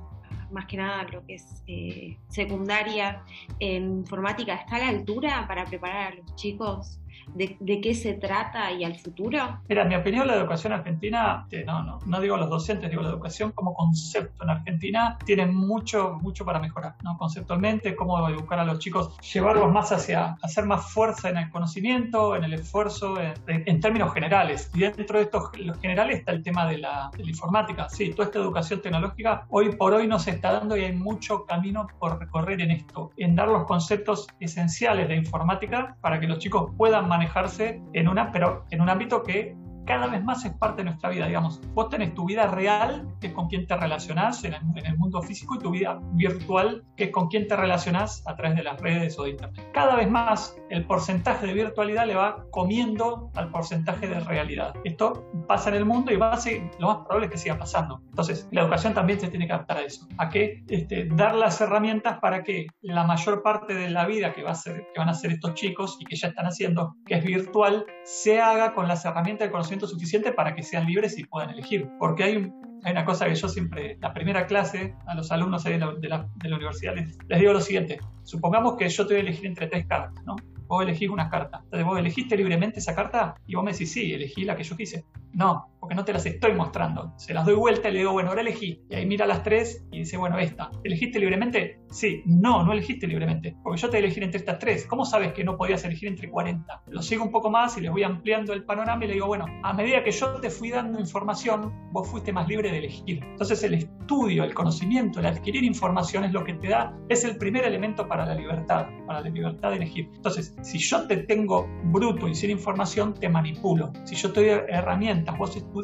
[0.50, 3.22] más que nada lo que es eh, secundaria
[3.60, 7.00] en informática, ¿está a la altura para preparar a los chicos
[7.34, 9.60] de, qué se trata y al futuro?
[9.68, 13.10] Mira, en mi opinión, la educación argentina, no, no, no digo los docentes, digo la
[13.10, 17.16] educación como concepto en Argentina, tiene mucho, mucho para mejorar, ¿no?
[17.18, 22.36] Conceptualmente, cómo educar a los chicos, llevarlos más hacia hacer más fuerza en el conocimiento,
[22.36, 24.70] en el esfuerzo, en, términos generales.
[24.74, 27.88] Y dentro de estos los generales está el tema de la, de la informática.
[27.88, 31.44] Sí, toda esta educación tecnológica hoy por hoy no se está dando y hay mucho
[31.44, 36.38] camino por recorrer en esto, en dar los conceptos esenciales de informática para que los
[36.38, 39.56] chicos puedan manejarse en una, pero en un ámbito que
[39.88, 41.62] cada vez más es parte de nuestra vida, digamos.
[41.72, 45.54] Vos tenés tu vida real, que es con quien te relacionás en el, mundo físico,
[45.54, 49.18] y tu vida virtual, que es con quien te relacionás a través de las redes
[49.18, 49.70] o de internet.
[49.72, 54.74] Cada vez más el porcentaje de virtualidad le va comiendo al porcentaje de realidad.
[54.84, 57.58] Esto pasa en el mundo y va a ser, lo más probable es que siga
[57.58, 58.02] pasando.
[58.10, 61.62] Entonces, la educación también se tiene que adaptar a eso, a que este, dar las
[61.62, 65.08] herramientas para que la mayor parte de la vida que, va a ser, que van
[65.08, 68.86] a hacer estos chicos y que ya están haciendo, que es virtual, se haga con
[68.86, 71.88] las herramientas de conocimiento suficiente para que sean libres y puedan elegir.
[71.98, 72.52] Porque hay,
[72.90, 76.94] una cosa que yo siempre, la primera clase a los alumnos de la, de universidad
[76.94, 80.24] les, les, digo lo siguiente, supongamos que yo te voy a elegir entre tres cartas,
[80.24, 80.36] ¿no?
[80.66, 81.60] Vos elegís una carta.
[81.64, 84.76] Entonces vos elegiste libremente esa carta y vos me decís, sí, elegí la que yo
[84.76, 85.04] quise.
[85.32, 87.14] No, porque no te las estoy mostrando.
[87.16, 88.84] Se las doy vuelta y le digo, bueno, ahora elegí.
[88.90, 90.70] Y ahí mira las tres y dice, bueno, esta.
[90.84, 91.80] ¿Elegiste libremente?
[91.90, 92.22] Sí.
[92.26, 93.56] No, no elegiste libremente.
[93.62, 94.84] Porque yo te elegí entre estas tres.
[94.84, 96.82] ¿Cómo sabes que no podías elegir entre 40?
[96.88, 99.46] Lo sigo un poco más y les voy ampliando el panorama y le digo, bueno,
[99.62, 103.24] a medida que yo te fui dando información, vos fuiste más libre de elegir.
[103.24, 107.38] Entonces el estudio, el conocimiento, el adquirir información es lo que te da, es el
[107.38, 110.10] primer elemento para la libertad, para la libertad de elegir.
[110.14, 113.90] Entonces, si yo te tengo bruto y sin información, te manipulo.
[114.04, 115.77] Si yo te doy herramientas, vos estudias,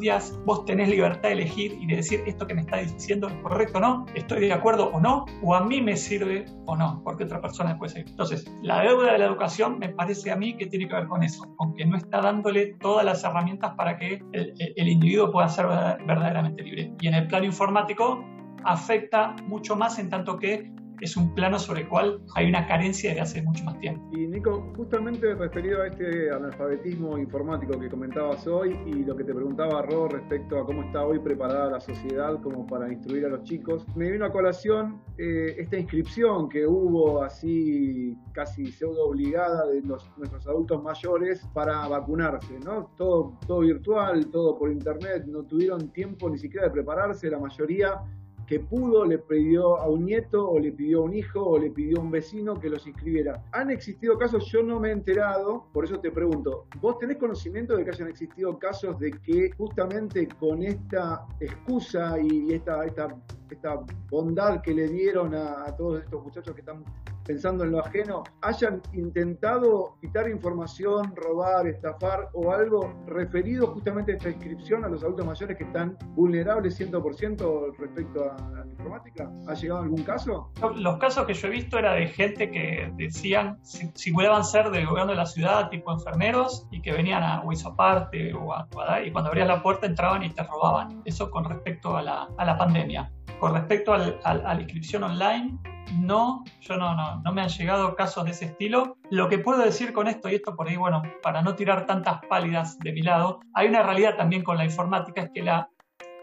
[0.45, 3.77] vos tenés libertad de elegir y de decir esto que me está diciendo es correcto
[3.77, 7.23] o no, estoy de acuerdo o no, o a mí me sirve o no, porque
[7.23, 8.07] otra persona puede ser.
[8.07, 11.23] Entonces, la deuda de la educación me parece a mí que tiene que ver con
[11.23, 15.47] eso, con que no está dándole todas las herramientas para que el, el individuo pueda
[15.49, 16.93] ser verdaderamente libre.
[16.99, 18.23] Y en el plano informático
[18.63, 23.13] afecta mucho más en tanto que es un plano sobre el cual hay una carencia
[23.13, 24.03] de hace mucho más tiempo.
[24.13, 29.33] Y Nico, justamente referido a este analfabetismo informático que comentabas hoy y lo que te
[29.33, 33.43] preguntaba Ro respecto a cómo está hoy preparada la sociedad como para instruir a los
[33.43, 39.81] chicos, me vino a colación eh, esta inscripción que hubo así casi pseudo obligada de
[39.81, 42.91] los, nuestros adultos mayores para vacunarse, ¿no?
[42.97, 48.01] Todo, todo virtual, todo por internet, no tuvieron tiempo ni siquiera de prepararse, la mayoría
[48.47, 51.71] que pudo le pidió a un nieto o le pidió a un hijo o le
[51.71, 53.43] pidió a un vecino que los inscribiera.
[53.51, 57.75] Han existido casos, yo no me he enterado, por eso te pregunto, ¿vos tenés conocimiento
[57.75, 63.15] de que hayan existido casos de que justamente con esta excusa y esta, esta,
[63.49, 66.83] esta bondad que le dieron a, a todos estos muchachos que están
[67.25, 74.15] pensando en lo ajeno, hayan intentado quitar información, robar, estafar o algo referido justamente a
[74.15, 79.31] esta inscripción a los adultos mayores que están vulnerables 100% respecto a la informática?
[79.47, 80.51] ¿Ha llegado algún caso?
[80.75, 85.11] Los casos que yo he visto era de gente que decían, simulaban ser del gobierno
[85.11, 88.67] de la ciudad, tipo enfermeros, y que venían a Huizaparte o a
[89.03, 91.01] y cuando abrías la puerta entraban y te robaban.
[91.05, 93.11] Eso con respecto a la pandemia.
[93.39, 95.59] Con respecto a la inscripción online,
[95.93, 98.97] no, yo no, no, no me han llegado casos de ese estilo.
[99.09, 102.21] Lo que puedo decir con esto, y esto por ahí, bueno, para no tirar tantas
[102.27, 105.69] pálidas de mi lado, hay una realidad también con la informática, es que la,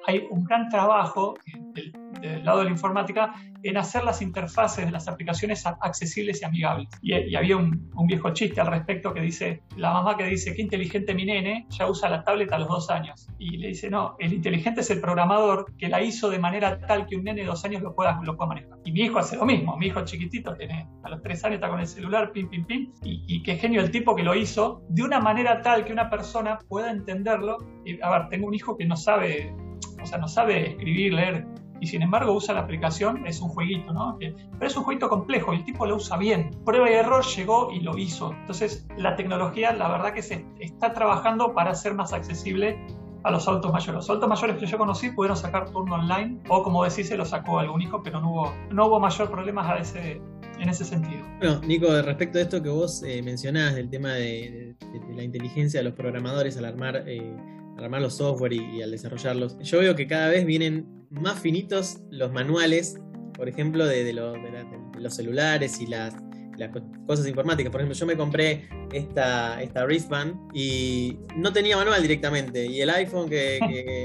[0.06, 1.34] hay un gran trabajo
[1.74, 6.44] del, del lado de la informática en hacer las interfaces de las aplicaciones accesibles y
[6.44, 6.88] amigables.
[7.02, 11.14] Y, había un, viejo chiste al respecto que dice, la mamá que dice, qué inteligente
[11.14, 13.28] mi nene, ya usa la tablet a los dos años.
[13.38, 17.06] Y le dice, no, el inteligente es el programador que la hizo de manera tal
[17.06, 18.78] que un nene de dos años lo pueda, lo pueda manejar.
[18.84, 21.68] Y mi hijo hace lo mismo, mi hijo chiquitito tiene, a los tres años está
[21.68, 24.82] con el celular, pim, pim, pim, y, y qué genio el tipo que lo hizo
[24.88, 27.58] de una manera tal que una persona pueda entenderlo.
[27.84, 29.54] Y, a ver, tengo un hijo que no sabe,
[30.00, 31.46] o sea, no sabe escribir, leer
[31.82, 34.16] y sin embargo usa la aplicación, es un jueguito, ¿no?
[34.16, 36.50] pero es un jueguito complejo el tipo lo usa bien.
[36.64, 38.32] Prueba y error llegó y lo hizo.
[38.32, 42.78] Entonces la tecnología la verdad que se está trabajando para hacer más accesible
[43.24, 43.94] a los autos mayores.
[43.94, 47.24] Los autos mayores que yo conocí pudieron sacar turno online o como decís se lo
[47.24, 50.20] sacó algún hijo, pero no hubo, no hubo mayor problemas a ese,
[50.60, 51.26] en ese sentido.
[51.40, 54.76] Bueno, Nico, respecto a esto que vos eh, mencionás del tema de,
[55.16, 57.36] la inteligencia de los programadores al armar, eh,
[57.82, 62.32] armar los software y, al desarrollarlos, yo veo que cada vez vienen más finitos los
[62.32, 62.98] manuales,
[63.34, 66.14] por ejemplo, de los celulares y las
[66.56, 66.70] las
[67.06, 67.70] cosas informáticas.
[67.70, 72.66] Por ejemplo, yo me compré esta, esta wristband y no tenía manual directamente.
[72.66, 73.58] Y el iPhone que,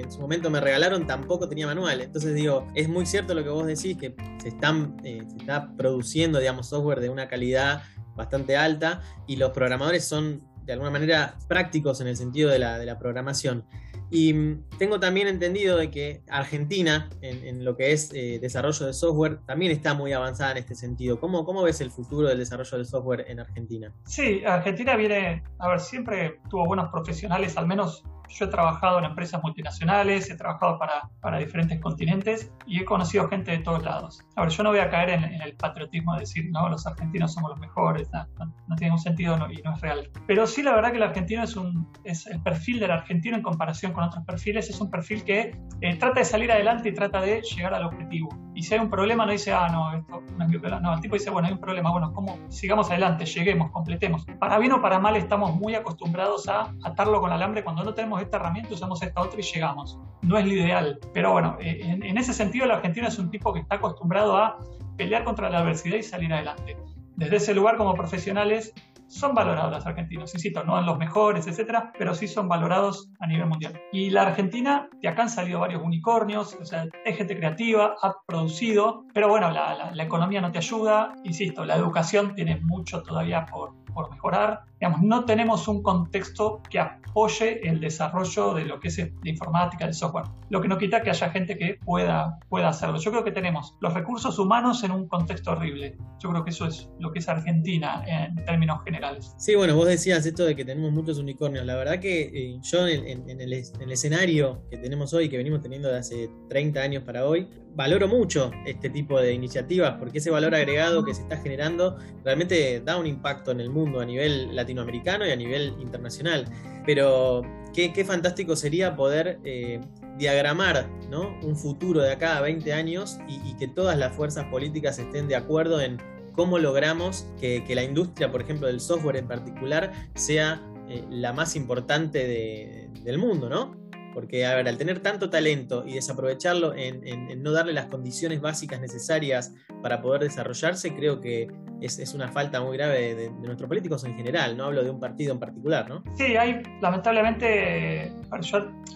[0.04, 2.02] en su momento me regalaron tampoco tenía manual.
[2.02, 5.76] Entonces digo, es muy cierto lo que vos decís, que se, están, eh, se está
[5.76, 7.84] produciendo, digamos, software de una calidad
[8.16, 12.78] bastante alta y los programadores son de alguna manera prácticos en el sentido de la,
[12.78, 13.66] de la programación.
[14.10, 18.94] Y mm, tengo también entendido de que Argentina, en, lo que es eh, desarrollo de
[18.94, 21.20] software, también está muy avanzada en este sentido.
[21.20, 23.94] ¿Cómo, ¿Cómo ves el futuro del desarrollo del software en Argentina?
[24.06, 29.06] Sí, Argentina viene, a ver, siempre tuvo buenos profesionales, al menos yo he trabajado en
[29.06, 34.26] empresas multinacionales, he trabajado para, para, diferentes continentes y he conocido gente de todos lados.
[34.36, 37.34] A ver, yo no voy a caer en, el patriotismo de decir, no, los argentinos
[37.34, 38.26] somos los mejores, no,
[38.68, 40.10] no, tiene un sentido y no es real.
[40.26, 43.44] Pero sí, la verdad que el argentino es un, es el perfil del argentino en
[43.44, 47.22] comparación con otros perfiles, es un perfil que eh, trata de salir adelante y trata
[47.22, 48.30] de llegar al objetivo.
[48.58, 50.82] Y si hay un problema, no dice, ah, no, esto no es mi problema.
[50.82, 52.40] No, el tipo dice, bueno, hay un problema, bueno, ¿cómo?
[52.50, 54.26] Sigamos adelante, lleguemos, completemos.
[54.40, 58.17] Para bien o para mal, estamos muy acostumbrados a atarlo con alambre cuando no tenemos
[58.20, 60.00] esta herramienta, usamos esta otra y llegamos.
[60.22, 63.54] No es lo ideal, pero bueno, eh, en, ese sentido el argentino es un tipo
[63.54, 64.58] que está acostumbrado a
[64.98, 66.78] pelear contra la adversidad y salir adelante.
[67.16, 68.74] Desde ese lugar como profesionales
[69.08, 73.28] son valorados los argentinos, insisto, no en los mejores, etcétera, pero sí son valorados a
[73.28, 73.80] nivel mundial.
[73.92, 78.16] Y la Argentina, de acá han salido varios unicornios, o sea, es gente creativa, ha
[78.26, 83.46] producido, pero bueno, la, la economía no te ayuda, insisto, la educación tiene mucho todavía
[83.46, 84.62] por, por mejorar.
[84.80, 89.88] Digamos, no tenemos un contexto que apoye el desarrollo de lo que es de informática,
[89.88, 90.26] de software.
[90.52, 93.00] Lo que no quita que haya gente que pueda, pueda hacerlo.
[93.00, 95.98] Yo creo que tenemos los recursos humanos en un contexto horrible.
[96.20, 99.34] Yo creo que eso es lo que es Argentina en términos generales.
[99.40, 101.66] Sí, bueno, vos decías esto de que tenemos muchos unicornios.
[101.66, 105.62] La verdad que eh, yo en, el, en el escenario que tenemos hoy, que venimos
[105.62, 110.32] teniendo de hace 30 años para hoy, valoro mucho este tipo de iniciativas porque ese
[110.32, 114.56] valor agregado que se está generando realmente da un impacto en el mundo a nivel
[114.56, 116.46] latinoamericano y a nivel internacional.
[116.88, 119.80] Pero qué, fantástico sería poder eh,
[120.18, 121.38] diagramar ¿no?
[121.44, 125.36] un futuro de acá a 20 años y, que todas las fuerzas políticas estén de
[125.36, 125.98] acuerdo en
[126.34, 131.56] cómo logramos que, la industria, por ejemplo, del software en particular, sea eh, la más
[131.56, 133.87] importante del mundo, ¿no?
[134.18, 138.82] Porque, a ver, al tener tanto talento y desaprovecharlo en, no darle las condiciones básicas
[138.82, 139.54] necesarias
[139.84, 141.48] para poder desarrollarse, creo que
[141.82, 145.34] es, una falta muy grave de, nuestros políticos en general, no hablo de un partido
[145.34, 146.04] en particular, ¿no?
[146.16, 148.12] Sí, hay, lamentablemente,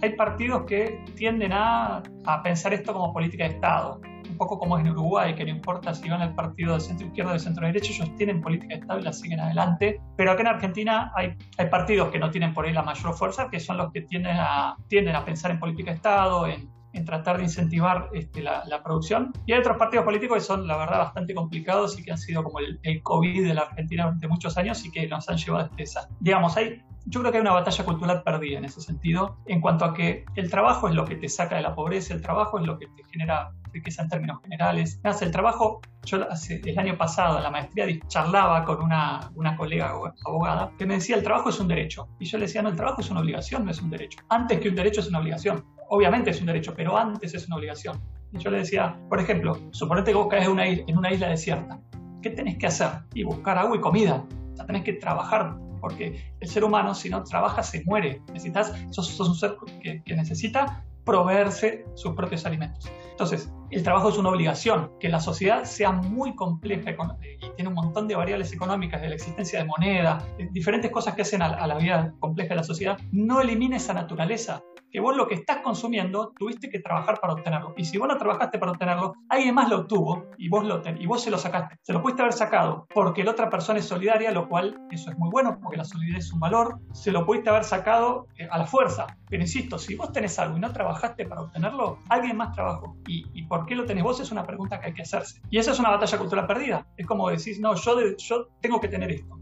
[0.01, 2.01] hay partidos que tienden a
[2.43, 4.01] pensar esto como política de Estado
[4.31, 7.31] un poco como en Uruguay, que no importa si van al partido de centro izquierda
[7.31, 10.01] o de centro derecha, ellos tienen política estable la siguen adelante.
[10.17, 13.49] Pero acá en Argentina hay, hay partidos que no tienen por ahí la mayor fuerza,
[13.49, 17.05] que son los que tienden a, tienden a pensar en política de Estado, en, en
[17.05, 19.31] tratar de incentivar este, la, la, producción.
[19.45, 22.43] Y hay otros partidos políticos que son, la verdad, bastante complicados y que han sido
[22.43, 25.65] como el, el COVID de la Argentina durante muchos años y que nos han llevado
[25.65, 29.37] a este Digamos, hay, yo creo que hay una batalla cultural perdida en ese sentido,
[29.47, 32.21] en cuanto a que el trabajo es lo que te saca de la pobreza, el
[32.21, 34.99] trabajo es lo que te genera riqueza en términos generales.
[35.03, 39.55] Además, el trabajo, yo hace, el año pasado en la maestría charlaba con una, una
[39.55, 39.93] colega
[40.25, 42.07] abogada que me decía, el trabajo es un derecho.
[42.19, 44.19] Y yo le decía, no, el trabajo es una obligación, no es un derecho.
[44.29, 45.65] Antes que un derecho es una obligación.
[45.89, 48.01] Obviamente es un derecho, pero antes es una obligación.
[48.31, 51.79] Y yo le decía, por ejemplo, suponete que vos caes en una isla desierta.
[52.21, 52.89] ¿Qué tenés que hacer?
[53.13, 54.23] Y buscar agua y comida.
[54.53, 58.21] O sea, tenés que trabajar porque el ser humano si no trabaja se muere.
[58.27, 62.89] Necesitas, sos, un ser que necesita proveerse sus propios alimentos.
[63.09, 67.75] Entonces, el trabajo es una obligación, que la sociedad sea muy compleja y tiene un
[67.75, 71.77] montón de variables económicas, de la existencia de moneda, diferentes cosas que hacen a, la
[71.77, 76.33] vida compleja de la sociedad, no elimine esa naturaleza que vos lo que estás consumiendo
[76.37, 77.73] tuviste que trabajar para obtenerlo.
[77.77, 81.05] Y si vos no trabajaste para obtenerlo, alguien más lo obtuvo y vos, lo y
[81.05, 81.77] vos se lo sacaste.
[81.81, 85.17] Se lo pudiste haber sacado porque la otra persona es solidaria, lo cual eso es
[85.17, 86.79] muy bueno porque la solidaridad es un valor.
[86.91, 89.07] Se lo pudiste haber sacado eh, a la fuerza.
[89.29, 92.97] Pero insisto, si vos tenés algo y no trabajaste para obtenerlo, alguien más trabajó.
[93.07, 94.19] ¿Y, y por qué lo tenés vos?
[94.19, 95.41] Es una pregunta que hay que hacerse.
[95.49, 96.87] Y esa es una batalla cultural perdida.
[96.97, 99.39] Es como decís, no, yo, yo tengo que tener esto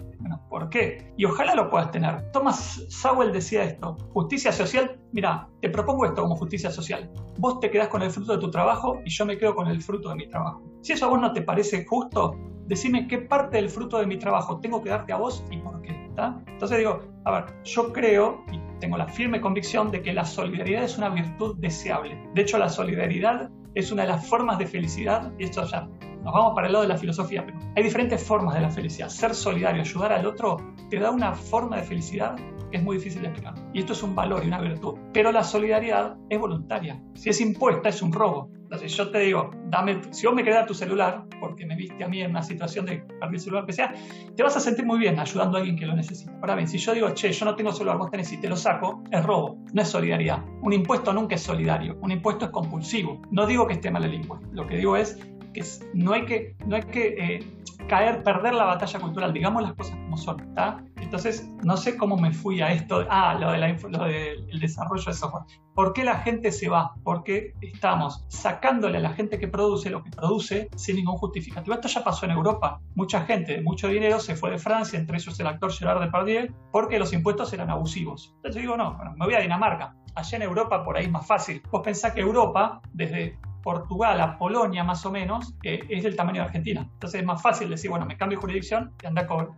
[0.49, 1.13] ¿Por qué?
[1.15, 2.31] Y ojalá lo puedas tener.
[2.31, 7.09] Thomas Sowell decía esto, justicia social, mira, te propongo esto como justicia social.
[7.37, 9.81] Vos te quedás con el fruto de tu trabajo y yo me quedo con el
[9.81, 10.63] fruto de mi trabajo.
[10.81, 14.17] Si eso a vos no te parece justo, decime qué parte del fruto de mi
[14.17, 16.09] trabajo tengo que darte a vos y por qué.
[16.47, 20.83] Entonces digo, a ver, yo creo y tengo la firme convicción de que la solidaridad
[20.83, 22.29] es una virtud deseable.
[22.33, 23.49] De hecho, la solidaridad
[23.79, 25.87] es una de las formas de felicidad, y esto ya
[26.23, 29.09] nos vamos para el lado de la filosofía, pero hay diferentes formas de la felicidad.
[29.09, 30.57] Ser solidario, ayudar al otro,
[30.89, 32.35] te da una forma de felicidad
[32.69, 33.55] que es muy difícil de explicar.
[33.73, 34.95] Y esto es un valor y una virtud.
[35.13, 37.01] Pero la solidaridad es voluntaria.
[37.15, 38.51] Si es impuesta, es un robo.
[38.69, 42.07] Entonces yo te digo, dame, si vos me quedas tu celular, porque me viste a
[42.07, 43.91] mí en una situación de perder el celular que sea,
[44.35, 46.31] te vas a sentir muy bien ayudando a alguien que lo necesita.
[46.39, 48.55] Ahora bien, si yo digo, che, yo no tengo celular, vos tenés y te lo
[48.55, 50.45] saco, es robo, no es solidaridad.
[50.61, 53.19] Un impuesto nunca es solidario, un impuesto es compulsivo.
[53.31, 55.17] No digo que esté mal el impuesto, lo que digo es
[55.53, 56.55] que no hay que,
[56.97, 57.39] eh,
[57.87, 60.55] caer, perder la batalla cultural, digamos las cosas como son.
[60.97, 65.43] Entonces, no sé cómo me fui a esto, ah, lo, de del desarrollo de software.
[65.73, 66.93] ¿Por qué la gente se va?
[67.03, 71.73] Porque estamos sacándole a la gente que produce lo que produce sin ningún justificativo.
[71.73, 72.81] Esto ya pasó en Europa.
[72.95, 76.53] Mucha gente de mucho dinero se fue de Francia, entre ellos el actor Gerard Depardieu,
[76.71, 78.33] porque los impuestos eran abusivos.
[78.35, 79.95] Entonces digo, no, me voy a Dinamarca.
[80.15, 81.61] Allá en Europa por ahí es más fácil.
[81.71, 83.37] Vos pensás que Europa, desde
[83.69, 86.89] Portugal a Polonia más o menos, eh, es del tamaño de Argentina.
[86.91, 89.49] Entonces es más fácil decir, bueno, me cambio jurisdicción y anda a cobrar.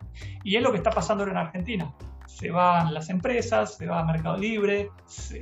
[0.44, 1.94] Y es lo que está pasando ahora en Argentina.
[2.26, 4.90] Se van las empresas, se va a Mercado Libre,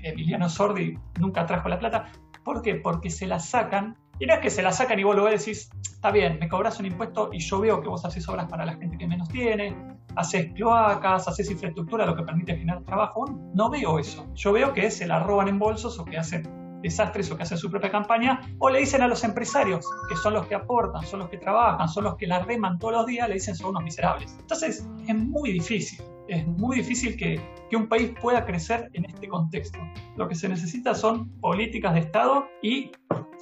[0.04, 2.12] Emiliano Sordi nunca trajo la plata.
[2.44, 2.76] ¿Por qué?
[2.76, 3.98] Porque se la sacan.
[4.20, 6.80] Y no es que se la sacan y vos y decís, está bien, me cobras
[6.80, 9.76] un impuesto y yo veo que vos haces obras para la gente que menos tiene,
[10.16, 13.26] haces cloacas, haces infraestructura, lo que permite generar trabajo.
[13.56, 14.28] No veo eso.
[14.36, 17.58] Yo veo que se la roban en bolsos o que hacen desastres o que hacen
[17.58, 21.20] su propia campaña, o le dicen a los empresarios, que son los que aportan, son
[21.20, 23.84] los que trabajan, son los que la reman todos los días, le dicen son unos
[23.84, 24.36] miserables.
[24.40, 29.28] Entonces es muy difícil, es muy difícil que, que un país pueda crecer en este
[29.28, 29.80] contexto.
[30.16, 32.92] Lo que se necesita son políticas de Estado y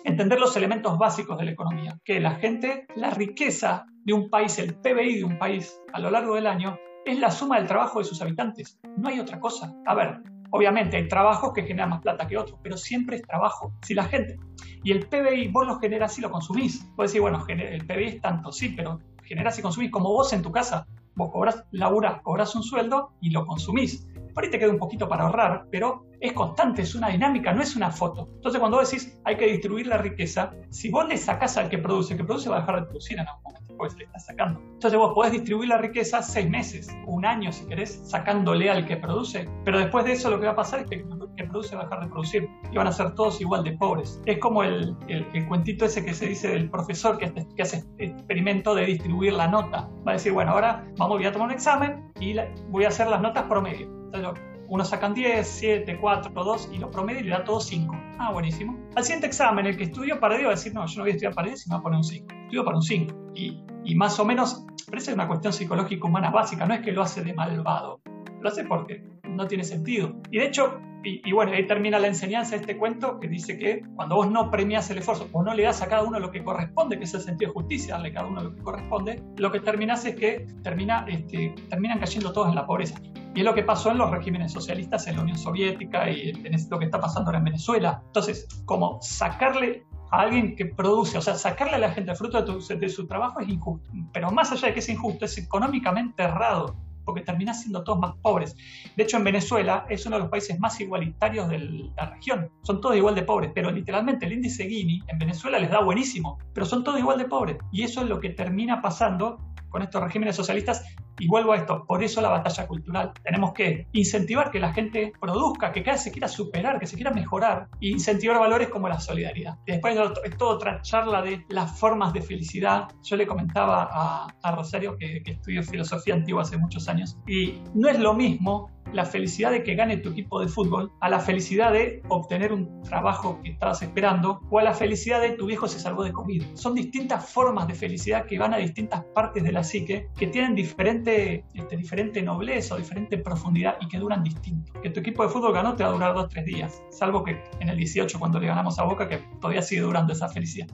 [0.04, 4.58] entender los elementos básicos de la economía, que la gente, la riqueza de un país,
[4.60, 8.00] el PBI de un país a lo largo del año, es la suma del trabajo
[8.00, 8.80] de sus habitantes.
[8.98, 9.74] No hay otra cosa.
[9.86, 10.22] A ver,
[10.52, 13.74] Obviamente hay trabajos que generan más plata que otros, pero siempre es trabajo.
[13.82, 14.40] Si la gente.
[14.84, 16.90] Y el PBI vos lo generas y lo consumís.
[16.96, 20.42] Puedes decir, bueno, el PBI es tanto, sí, pero generas y consumís como vos en
[20.42, 20.88] tu casa.
[21.16, 24.08] Vos cobras, laburás, cobras un sueldo y lo consumís.
[24.38, 27.64] Por ahí te queda un poquito para ahorrar, pero es constante, es una dinámica, no
[27.64, 28.28] es una foto.
[28.36, 31.80] Entonces, cuando vos decís hay que distribuir la riqueza, si vos le sacás al que
[31.80, 34.28] produce, el que produce va a dejar de producir en algún momento pues le estás
[34.28, 34.60] sacando.
[34.60, 38.98] Entonces vos podés distribuir la riqueza seis meses, un año si querés, sacándole al que
[38.98, 41.76] produce, pero después de eso lo que va a pasar es que el que produce
[41.76, 44.22] va a dejar de producir y van a ser todos igual de pobres.
[44.28, 48.76] Es como el, el, cuentito ese que se dice del profesor que, que hace experimento
[48.76, 49.90] de distribuir la nota.
[50.08, 52.36] Va a decir, bueno, ahora vamos, voy a tomar un examen y
[52.70, 53.97] voy a hacer las notas promedio.
[54.14, 57.96] Entonces, sacan 10, 7, 4, 2 y lo promedio le da todo 5.
[58.20, 58.78] Ah, buenísimo.
[58.96, 61.12] Al siguiente examen, el que estudió para Dios va a decir, no, yo no voy
[61.12, 62.28] a estudiar para Dios, sino voy a poner un 5.
[62.44, 63.16] Estudio para un 5.
[63.36, 67.02] Y, y más o menos, parece una cuestión psicológica humana básica, no es que lo
[67.02, 68.02] hace de malvado,
[68.42, 70.16] lo hace porque no tiene sentido.
[70.32, 73.82] Y de hecho, y, bueno, ahí termina la enseñanza de este cuento que dice que
[73.96, 76.44] cuando vos no premias el esfuerzo o no le das a cada uno lo que
[76.44, 79.52] corresponde, que es el sentido de justicia, darle a cada uno lo que corresponde, lo
[79.52, 83.00] que terminas es que termina, este, terminan cayendo todos en la pobreza.
[83.36, 86.70] Y es lo que pasó en los regímenes socialistas en la Unión Soviética y en
[86.70, 88.02] lo que está pasando ahora en Venezuela.
[88.08, 92.42] Entonces, como sacarle a alguien que produce, o sea, sacarle a la gente el fruto
[92.42, 93.92] de, de su trabajo es injusto.
[94.12, 96.76] Pero más allá de que es injusto, es económicamente errado
[97.08, 98.56] porque termina siendo todos más pobres.
[98.98, 101.60] De hecho, en Venezuela es uno de los países más igualitarios de
[101.96, 102.52] la región.
[102.64, 106.38] Son todos igual de pobres, pero literalmente el índice Gini en Venezuela les da buenísimo,
[106.54, 107.58] pero son todos igual de pobres.
[107.72, 109.40] Y eso es lo que termina pasando
[109.70, 110.84] con estos regímenes socialistas
[111.20, 113.12] y vuelvo a esto, por eso la batalla cultural.
[113.24, 116.96] Tenemos que incentivar que la gente produzca, que cada vez se quiera superar, que se
[116.96, 119.58] quiera mejorar, e incentivar valores como la solidaridad.
[119.66, 122.88] Después es toda otra charla de las formas de felicidad.
[123.04, 128.00] Yo le comentaba a, Rosario que estudió filosofía antigua hace muchos años, y no es
[128.00, 132.02] lo mismo la felicidad de que gane tu equipo de fútbol, a la felicidad de
[132.10, 136.04] obtener un trabajo que estabas esperando, o a la felicidad de tu viejo se salvó
[136.04, 136.44] de COVID.
[136.56, 140.56] Son distintas formas de felicidad que van a distintas partes de la psique, que tienen
[140.56, 144.74] diferente, este, diferente nobleza o diferente profundidad y que duran distinto.
[144.82, 147.24] Que tu equipo de fútbol ganó te va a durar dos o tres días, salvo
[147.24, 150.68] que en el 18 cuando le ganamos a Boca, que todavía sigue durando esa felicidad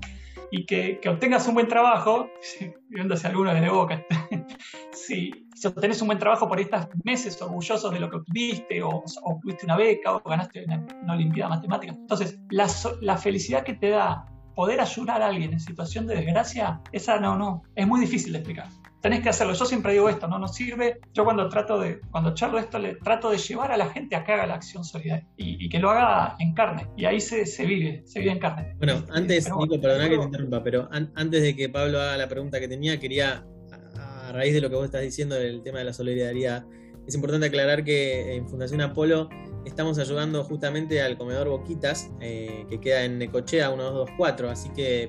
[0.54, 2.30] y que, que, obtengas un buen trabajo,
[2.90, 4.06] viendo si alguno de Boca,
[4.92, 9.02] si, si obtenés un buen trabajo por estos meses orgullosos de lo que obtuviste, o,
[9.24, 11.94] obtuviste una beca, o ganaste una, una Olimpiada Matemática.
[11.94, 12.68] Entonces, la,
[13.00, 17.38] la felicidad que te da poder ayudar a alguien en situación de desgracia, esa no,
[17.38, 18.68] no, es muy difícil de explicar
[19.04, 19.54] tenés que hacerlo.
[19.54, 21.00] Yo siempre digo esto, no nos sirve.
[21.14, 24.24] Yo cuando trato de, cuando charlo esto, le trato de llevar a la gente a
[24.24, 26.88] que haga la acción solidaria y, que lo haga en carne.
[26.96, 28.74] Y ahí se, se, vive, se vive en carne.
[28.78, 32.62] Bueno, antes, Nico, perdona que te interrumpa, pero antes de que Pablo haga la pregunta
[32.62, 33.46] que tenía, quería,
[34.34, 36.66] raíz de lo que vos estás diciendo del tema de la solidaridad,
[37.08, 39.30] es importante aclarar que en Fundación Apolo
[39.66, 45.08] estamos ayudando justamente al comedor Boquitas, eh, que queda en Necochea 1224, así que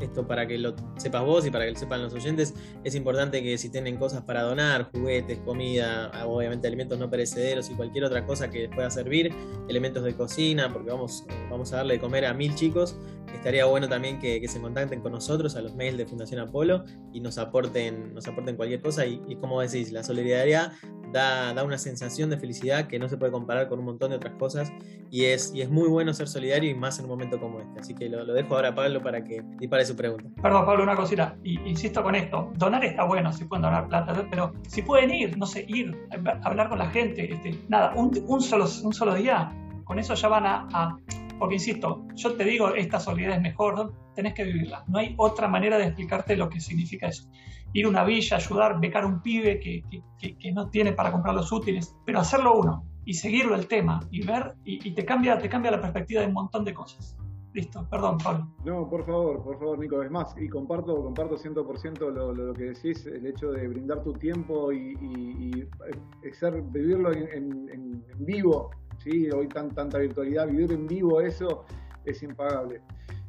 [0.00, 3.42] esto para que lo sepas vos y para que lo sepan los oyentes, es importante
[3.42, 8.26] que si tienen cosas para donar, juguetes, comida, obviamente alimentos no perecederos y cualquier otra
[8.26, 9.32] cosa que les pueda servir,
[9.68, 11.24] elementos de cocina, porque vamos,
[11.54, 12.96] vamos a darle de comer a mil chicos,
[13.34, 17.20] estaría bueno también que, se contacten con nosotros a los mails de Fundación Apolo y
[17.20, 20.72] nos aporten, nos aporten cualquier cosa y, y como decís, la solidaridad
[21.14, 24.34] da, una sensación de felicidad que no se puede comparar con un montón de otras
[24.34, 24.72] cosas
[25.10, 27.80] y es, y es muy bueno ser solidario y más en un momento como este.
[27.80, 30.28] Así que lo, dejo ahora a Pablo para que dispare su pregunta.
[30.42, 31.36] Perdón, Pablo, una cosita.
[31.44, 32.50] Insisto con esto.
[32.56, 35.96] Donar está bueno, si pueden donar plata, pero si pueden ir, no sé, ir,
[36.42, 39.52] hablar con la gente, este, nada, un, solo, un solo día,
[39.84, 40.98] con eso ya van a,
[41.38, 44.84] porque insisto, yo te digo, esta solidaridad es mejor, tenés que vivirla.
[44.88, 47.28] No hay otra manera de explicarte lo que significa eso
[47.74, 49.82] ir a una villa, ayudar, becar a un pibe que,
[50.18, 54.24] que, no tiene para comprar los útiles, pero hacerlo uno y seguirlo el tema y
[54.24, 57.18] ver, y, te, cambia, te cambia la perspectiva de un montón de cosas.
[57.52, 58.48] Listo, perdón, Pablo.
[58.64, 60.02] No, por favor, por favor, Nico.
[60.02, 64.12] Es más, y comparto, comparto 100% lo, lo, que decís, el hecho de brindar tu
[64.12, 68.70] tiempo y, y, ser, vivirlo en, en, vivo,
[69.04, 69.30] ¿sí?
[69.30, 71.64] Hoy tan, tanta virtualidad, vivir en vivo eso
[72.04, 72.80] es impagable.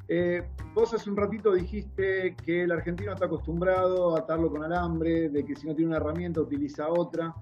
[0.08, 5.30] Eh, vos hace un ratito dijiste que el argentino está acostumbrado a atarlo con alambre,
[5.30, 7.34] de que si no tiene una herramienta utiliza otra.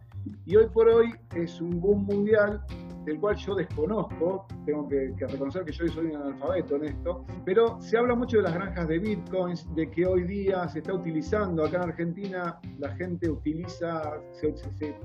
[0.46, 2.64] Y hoy por hoy es un boom mundial
[3.06, 7.82] del cual yo desconozco, tengo que, reconocer que yo soy un analfabeto en esto, pero
[7.82, 11.66] se habla mucho de las granjas de bitcoins, de que hoy día se está utilizando,
[11.66, 14.96] acá en Argentina la gente utiliza, se, se,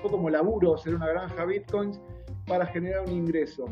[0.00, 2.00] como laburo ser una granja bitcoins
[2.46, 3.66] para generar un ingreso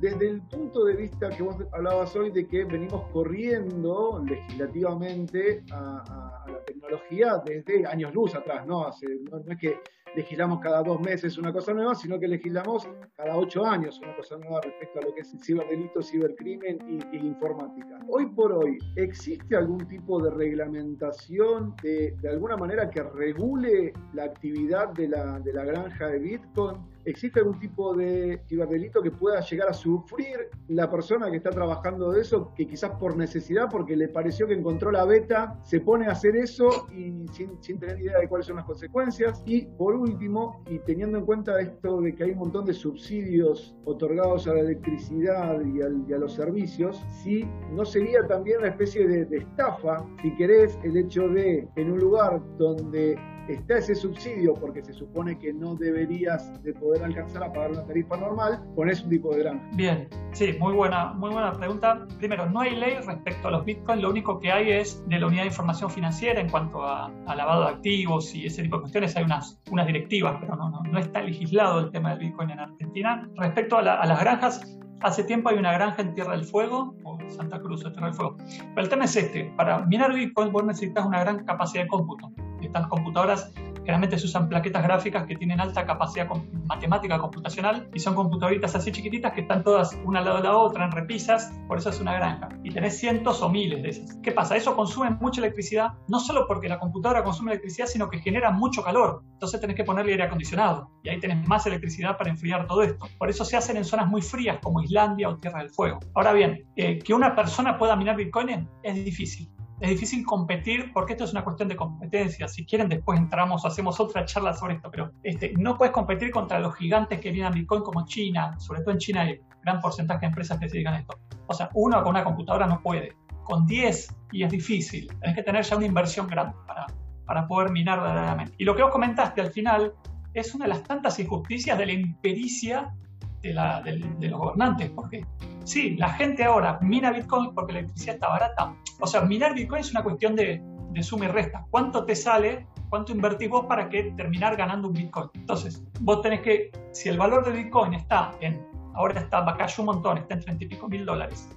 [0.00, 6.44] desde el punto de vista que vos hablabas hoy de que venimos corriendo legislativamente a,
[6.46, 8.90] la tecnología desde años luz atrás, ¿no?
[9.30, 9.80] no, es que
[10.14, 14.36] legislamos cada dos meses una cosa nueva, sino que legislamos cada ocho años una cosa
[14.38, 16.78] nueva respecto a lo que es ciberdelito, cibercrimen
[17.12, 17.98] y, informática.
[18.08, 24.24] Hoy por hoy, ¿existe algún tipo de reglamentación de, de alguna manera que regule la
[24.24, 26.95] actividad de la, de la granja de Bitcoin?
[27.06, 32.10] ¿Existe algún tipo de ciberdelito que pueda llegar a sufrir la persona que está trabajando
[32.10, 36.08] de eso, que quizás por necesidad, porque le pareció que encontró la beta, se pone
[36.08, 39.40] a hacer eso y sin, tener idea de cuáles son las consecuencias?
[39.46, 43.76] Y por último, y teniendo en cuenta esto de que hay un montón de subsidios
[43.84, 49.36] otorgados a la electricidad y, a los servicios, si no sería también una especie de
[49.36, 53.16] estafa, si querés, el hecho de en un lugar donde
[53.54, 57.84] está ese subsidio porque se supone que no deberías de poder alcanzar a pagar una
[57.84, 59.64] tarifa normal, pones un tipo de granja.
[59.74, 62.06] Bien, sí, muy buena, muy buena pregunta.
[62.18, 65.26] Primero, no hay ley respecto a los bitcoins, lo único que hay es de la
[65.26, 69.16] unidad de información financiera en cuanto a, lavado de activos y ese tipo de cuestiones,
[69.16, 73.28] hay unas, unas directivas, pero no, no, está legislado el tema del bitcoin en Argentina.
[73.36, 77.18] Respecto a, a las granjas, Hace tiempo hay una granja en Tierra del Fuego, o
[77.28, 78.36] Santa Cruz o Tierra del Fuego.
[78.38, 82.32] Pero el tema es este, para minar Bitcoin vos necesitas una gran capacidad de cómputo.
[82.76, 86.28] Estas computadoras generalmente se usan plaquetas gráficas que tienen alta capacidad
[86.66, 90.56] matemática computacional y son computadoritas así chiquititas que están todas una al lado de la
[90.58, 92.50] otra en repisas, por eso es una granja.
[92.64, 94.16] Y tenés cientos o miles de esas.
[94.22, 94.56] ¿Qué pasa?
[94.56, 98.82] Eso consume mucha electricidad, no solo porque la computadora consume electricidad, sino que genera mucho
[98.82, 99.22] calor.
[99.32, 103.06] Entonces tenés que ponerle aire acondicionado y ahí tenés más electricidad para enfriar todo esto.
[103.18, 106.00] Por eso se hacen en zonas muy frías como Islandia o Tierra del Fuego.
[106.14, 109.48] Ahora bien, eh, que una persona pueda minar Bitcoin es difícil
[109.80, 112.48] es difícil competir porque esto es una cuestión de competencia.
[112.48, 116.58] Si quieren, después entramos, hacemos otra charla sobre esto, pero este, no puedes competir contra
[116.58, 118.58] los gigantes que vienen a Bitcoin como China.
[118.58, 121.18] Sobre todo en China hay gran porcentaje de empresas que se dedican a esto.
[121.46, 123.16] O sea, uno con una computadora no puede.
[123.44, 125.08] Con 10 y es difícil.
[125.20, 126.86] Tienes que tener ya una inversión grande para,
[127.26, 128.54] para poder minar verdaderamente.
[128.58, 129.92] Y lo que vos comentaste al final
[130.32, 132.94] es una de las tantas injusticias de la impericia
[133.42, 135.24] de, los gobernantes, porque
[135.64, 138.74] sí, la gente ahora mina Bitcoin porque la electricidad está barata.
[139.00, 141.64] O sea, minar Bitcoin es una cuestión de, de suma y resta.
[141.70, 142.66] ¿Cuánto te sale?
[142.88, 145.28] ¿Cuánto invertís vos para que terminar ganando un Bitcoin?
[145.34, 148.64] Entonces, vos tenés que, si el valor de Bitcoin está en,
[148.94, 151.48] ahora está, cayó un montón, está en 30 y pico mil dólares.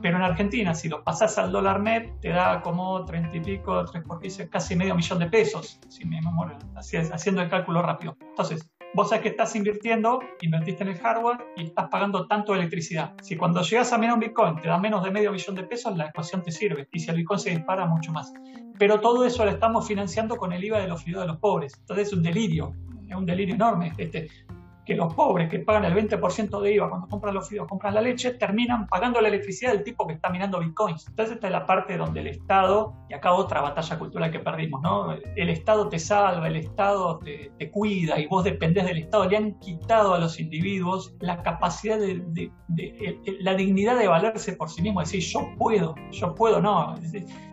[0.00, 3.84] Pero en Argentina, si lo pasas al dólar net, te da como 30 y pico,
[3.84, 4.20] 3 por
[4.50, 6.20] casi medio millón de pesos, si me
[7.12, 8.16] haciendo el cálculo rápido.
[8.20, 12.60] Entonces, vos sabés que estás invirtiendo, invertiste en el hardware y estás pagando tanto de
[12.60, 13.14] electricidad.
[13.22, 15.96] Si cuando llegas a minar un Bitcoin te da menos de medio billón de pesos,
[15.96, 16.88] la ecuación te sirve.
[16.92, 18.32] Y si el Bitcoin se dispara, mucho más.
[18.78, 21.74] Pero todo eso lo estamos financiando con el IVA de los fideos de los pobres.
[21.78, 22.74] Entonces es un delirio,
[23.08, 23.92] es un delirio enorme.
[23.96, 24.28] Este,
[24.84, 28.00] que los pobres que pagan el 20% de IVA cuando compran los fideos, compran la
[28.00, 31.06] leche, terminan pagando la electricidad del tipo que está minando bitcoins.
[31.08, 34.82] Entonces esta es la parte donde el Estado, y acá otra batalla cultural que perdimos,
[34.82, 35.12] ¿no?
[35.12, 39.28] El Estado te salva, el Estado te, cuida y vos dependés del Estado.
[39.28, 42.50] Le han quitado a los individuos la capacidad de,
[43.40, 46.94] la dignidad de valerse por sí mismo, decir yo puedo, yo puedo, no.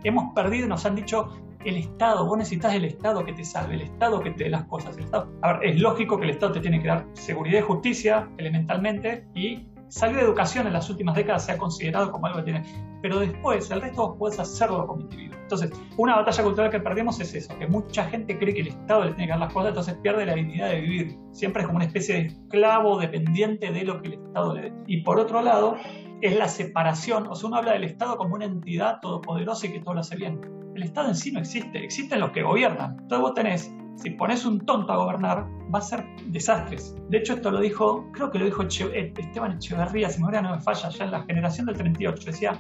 [0.03, 1.29] Hemos perdido, nos han dicho
[1.65, 4.65] el Estado, vos necesitas el Estado que te salve, el Estado que te dé las
[4.65, 4.97] cosas.
[4.97, 7.63] El Estado, a ver, es lógico que el Estado te tiene que dar seguridad y
[7.63, 12.39] justicia elementalmente y salud de educación en las últimas décadas se ha considerado como algo
[12.39, 12.63] que tiene,
[13.01, 15.37] pero después el resto vos podés hacerlo como individuo.
[15.41, 19.05] Entonces, una batalla cultural que perdemos es eso, que mucha gente cree que el Estado
[19.05, 21.17] le tiene que dar las cosas, entonces pierde la dignidad de vivir.
[21.31, 24.73] Siempre es como una especie de esclavo dependiente de lo que el Estado le dé.
[24.85, 25.75] Y por otro lado,
[26.21, 29.79] es la separación, o sea, uno habla del Estado como una entidad todopoderosa y que
[29.79, 32.97] todo lo hace bien el Estado en sí no existe, existen los que gobiernan.
[33.01, 36.95] Entonces vos tenés, si pones un tonto a gobernar, va a ser desastres.
[37.09, 40.55] De hecho, esto lo dijo, creo que lo dijo eh, Esteban Echeverría, si memoria no
[40.55, 42.53] me falla, ya en la generación del 38, decía,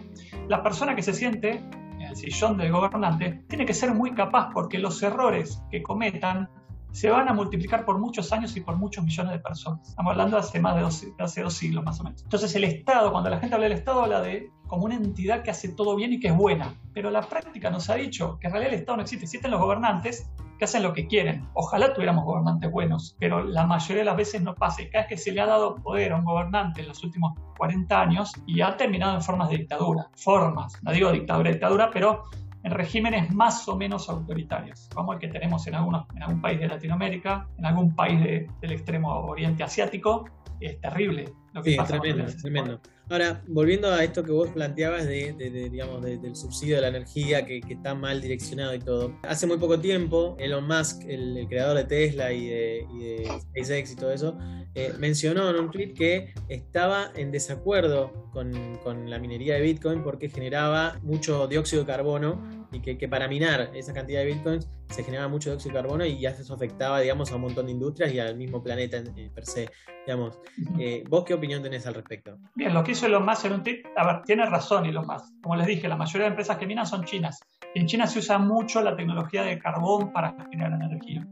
[0.47, 4.49] la persona que se siente en el sillón del gobernante tiene que ser muy capaz
[4.53, 6.49] porque los errores que cometan
[6.91, 9.89] se van a multiplicar por muchos años y por muchos millones de personas.
[9.89, 12.23] Estamos hablando de hace más de dos, hace dos siglos más o menos.
[12.23, 15.51] Entonces el Estado, cuando la gente habla del Estado, habla de como una entidad que
[15.51, 16.75] hace todo bien y que es buena.
[16.93, 19.25] Pero la práctica nos ha dicho que en realidad el Estado no existe.
[19.25, 21.47] Existen los gobernantes que hacen lo que quieren.
[21.53, 24.83] Ojalá tuviéramos gobernantes buenos, pero la mayoría de las veces no pasa.
[24.91, 28.01] Cada vez que se le ha dado poder a un gobernante en los últimos 40
[28.01, 30.09] años y ha terminado en formas de dictadura.
[30.15, 32.23] Formas, no digo dictadura, dictadura, pero
[32.63, 36.59] en regímenes más o menos autoritarios, como el que tenemos en, algunos, en algún país
[36.59, 38.19] de Latinoamérica, en algún país
[38.61, 40.25] del extremo oriente asiático,
[40.59, 41.99] es terrible lo que sí, pasa.
[41.99, 42.81] Tremendo, tremendo.
[43.09, 45.33] Ahora, volviendo a esto que vos planteabas de,
[45.71, 49.17] digamos, del subsidio de la energía que, está mal direccionado y todo.
[49.23, 53.95] Hace muy poco tiempo, Elon Musk, el, creador de Tesla y de, y SpaceX y
[53.95, 54.37] todo eso,
[54.75, 60.29] eh, mencionó en un tweet que estaba en desacuerdo con, la minería de Bitcoin porque
[60.29, 65.03] generaba mucho dióxido de carbono y que, que, para minar esa cantidad de Bitcoins se
[65.03, 68.11] generaba mucho dióxido de carbono y ya eso afectaba, digamos, a un montón de industrias
[68.13, 69.69] y al mismo planeta en, eh, per se,
[70.05, 70.39] digamos.
[70.79, 72.37] Eh, ¿Vos qué opinión tenés al respecto?
[72.55, 75.41] Bien, lo que hizo Elon Musk en un tweet, a ver, tiene razón Elon Musk.
[75.41, 77.39] Como les dije, la mayoría de empresas que minan son chinas.
[77.75, 81.27] en China se usa mucho la tecnología de carbón para generar energía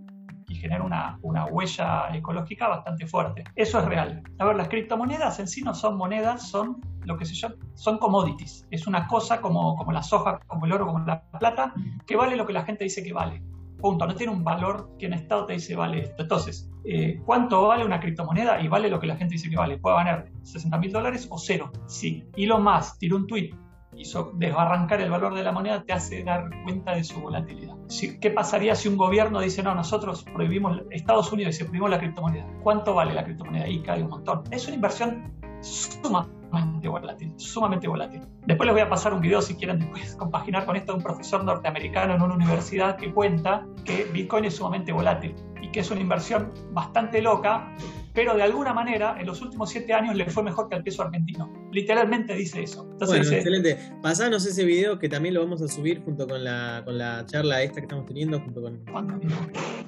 [0.58, 3.44] genera una, una, huella ecológica bastante fuerte.
[3.56, 4.24] Eso es real.
[4.40, 7.98] A ver, las criptomonedas en sí no son monedas, son lo que se llama, son
[7.98, 8.68] commodities.
[8.72, 11.74] Es una cosa como, como la soja, como el oro, como la plata,
[12.06, 13.42] que vale lo que la gente dice que vale.
[13.80, 14.08] Punto.
[14.08, 16.24] No tiene un valor que en Estado te dice vale esto.
[16.24, 18.60] Entonces, eh, ¿cuánto vale una criptomoneda?
[18.60, 19.78] Y vale lo que la gente dice que vale.
[19.78, 21.72] Puede valer 60 mil dólares o cero.
[21.86, 22.26] Sí.
[22.36, 23.52] Y lo más, tiró un tweet
[23.98, 27.76] hizo desbarrancar el valor de la moneda te hace dar cuenta de su volatilidad.
[28.22, 32.46] ¿Qué pasaría si un gobierno dice, no, nosotros prohibimos, Estados Unidos dice, prohibimos la criptomoneda?
[32.64, 33.68] ¿Cuánto vale la criptomoneda?
[33.68, 34.44] Y cae un montón.
[34.52, 38.22] Es una inversión sumamente volátil, sumamente volátil.
[38.46, 41.04] Después les voy a pasar un video si quieren después compaginar con esto de un
[41.04, 45.92] profesor norteamericano en una universidad que cuenta que Bitcoin es sumamente volátil y que es
[45.92, 47.74] una inversión bastante loca
[48.18, 51.04] pero de alguna manera en los últimos siete años le fue mejor que al peso
[51.04, 51.54] argentino.
[51.72, 52.86] Literalmente dice eso.
[53.06, 53.78] bueno, excelente.
[54.02, 57.62] Pasanos ese video que también lo vamos a subir junto con la, con la charla
[57.62, 58.84] esta que estamos teniendo, junto con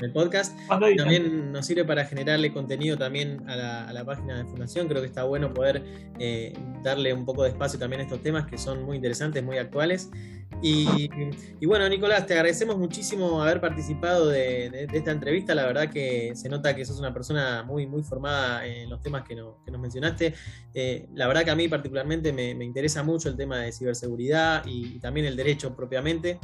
[0.01, 0.57] el podcast.
[0.67, 4.87] También nos sirve para generarle contenido también a la, a la página de Fundación.
[4.87, 5.83] Creo que está bueno poder
[6.19, 6.53] eh,
[6.83, 10.09] darle un poco de espacio también a estos temas que son muy interesantes, muy actuales.
[10.61, 15.55] Y, bueno, Nicolás, te agradecemos muchísimo haber participado de, esta entrevista.
[15.55, 19.23] La verdad que se nota que sos una persona muy, muy formada en los temas
[19.23, 20.33] que, nos mencionaste.
[20.73, 24.99] Eh, la verdad que a mí particularmente me, interesa mucho el tema de ciberseguridad y
[24.99, 26.39] también el derecho propiamente.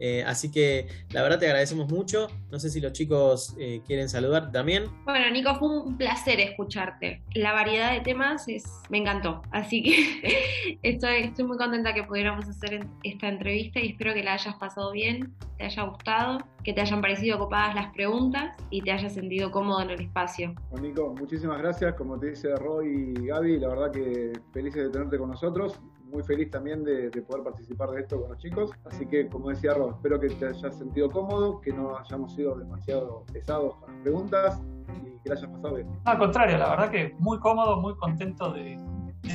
[0.00, 2.28] Eh, así que la verdad te agradecemos mucho.
[2.50, 4.84] No sé si los chicos eh, quieren saludar también.
[5.04, 7.22] Bueno, Nico, fue un placer escucharte.
[7.34, 9.42] La variedad de temas es, me encantó.
[9.50, 14.34] Así que estoy, estoy muy contenta que pudiéramos hacer esta entrevista y espero que la
[14.34, 18.92] hayas pasado bien, te haya gustado, que te hayan parecido copadas las preguntas y te
[18.92, 20.54] hayas sentido cómodo en el espacio.
[20.70, 21.94] Bueno, Nico, muchísimas gracias.
[21.94, 26.22] Como te dice Roy y Gaby, la verdad que felices de tenerte con nosotros muy
[26.22, 28.70] feliz también de, poder participar de esto con los chicos.
[28.84, 32.56] Así que, como decía Rob, espero que te hayas sentido cómodo, que no hayamos sido
[32.56, 35.88] demasiado pesados con las preguntas y que la hayas pasado bien.
[36.04, 38.78] Al contrario, la verdad que muy cómodo, muy contento de,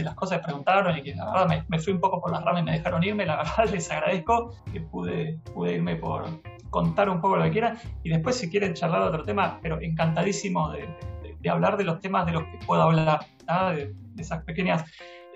[0.01, 2.61] las cosas que preguntaron y que la verdad me, fui un poco por las ramas
[2.61, 3.25] y me dejaron irme.
[3.25, 6.25] La verdad les agradezco que pude, pude irme por
[6.69, 9.79] contar un poco lo que quieran y después si quieren charlar de otro tema, pero
[9.79, 10.87] encantadísimo de
[11.43, 13.19] de hablar de los temas de los que puedo hablar,
[13.75, 14.83] de, esas pequeñas...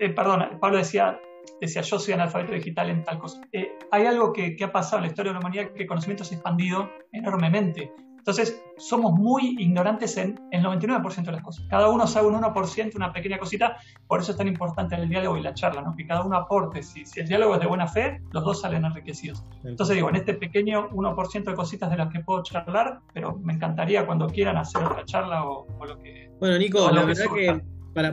[0.00, 1.20] Eh, perdón, Pablo decía,
[1.60, 3.40] decía, yo soy analfabeto digital en tal cosa.
[3.52, 5.88] Eh, hay algo que, que, ha pasado en la historia de la humanidad que el
[5.88, 7.92] conocimiento se ha expandido enormemente.
[8.28, 11.64] Entonces, somos muy ignorantes en el 99% de las cosas.
[11.70, 15.38] Cada uno sabe un 1%, una pequeña cosita, por eso es tan importante el diálogo
[15.38, 15.94] y la charla, ¿no?
[15.96, 16.82] que cada uno aporte.
[16.82, 19.42] Si, si el diálogo es de buena fe, los dos salen enriquecidos.
[19.64, 23.54] Entonces, digo, en este pequeño 1% de cositas de las que puedo charlar, pero me
[23.54, 26.30] encantaría cuando quieran hacer otra charla o, lo que.
[26.38, 27.62] Bueno, Nico, la verdad que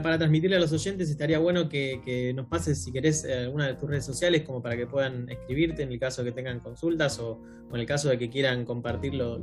[0.02, 3.74] para, transmitirle a los oyentes estaría bueno que, nos pases, si querés, eh, alguna de
[3.74, 7.18] tus redes sociales como para que puedan escribirte en el caso de que tengan consultas
[7.20, 7.40] o,
[7.72, 9.40] en el caso de que quieran compartir los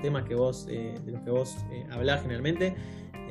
[0.00, 2.74] temas que vos, eh, de los que vos eh, hablás generalmente.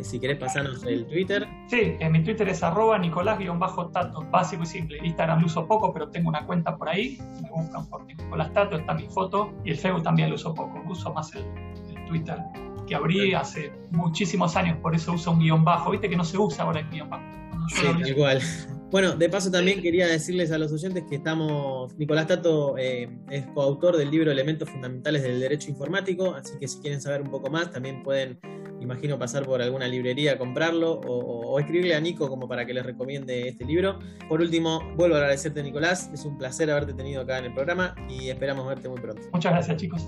[0.02, 1.48] si querés pasarnos el Twitter.
[1.68, 4.98] Sí, en mi Twitter es arroba nicolás-tato, básico y simple.
[5.04, 7.18] Instagram lo uso poco, pero tengo una cuenta por ahí.
[7.41, 9.54] Me buscan por Nicolás Tato, está mi foto.
[9.64, 11.43] Y el Facebook también lo uso poco, uso más el
[12.08, 12.38] Twitter
[12.86, 15.92] que abrí hace muchísimos años, por eso uso un guion bajo.
[15.92, 17.24] Viste que no se usa ahora el guion bajo.
[17.70, 18.42] Sí, igual.
[18.92, 23.46] Bueno, de paso también quería decirles a los oyentes que estamos, Nicolás Tato eh, es
[23.48, 27.50] coautor del libro Elementos Fundamentales del Derecho Informático, así que si quieren saber un poco
[27.50, 28.40] más también pueden,
[28.80, 32.86] imagino, pasar por alguna librería a comprarlo o, escribirle a Nico como para que les
[32.86, 34.00] recomiende este libro.
[34.30, 37.96] Por último, vuelvo a agradecerte Nicolás, es un placer haberte tenido acá en el programa
[38.08, 39.24] y esperamos verte muy pronto.
[39.34, 40.08] Muchas gracias chicos.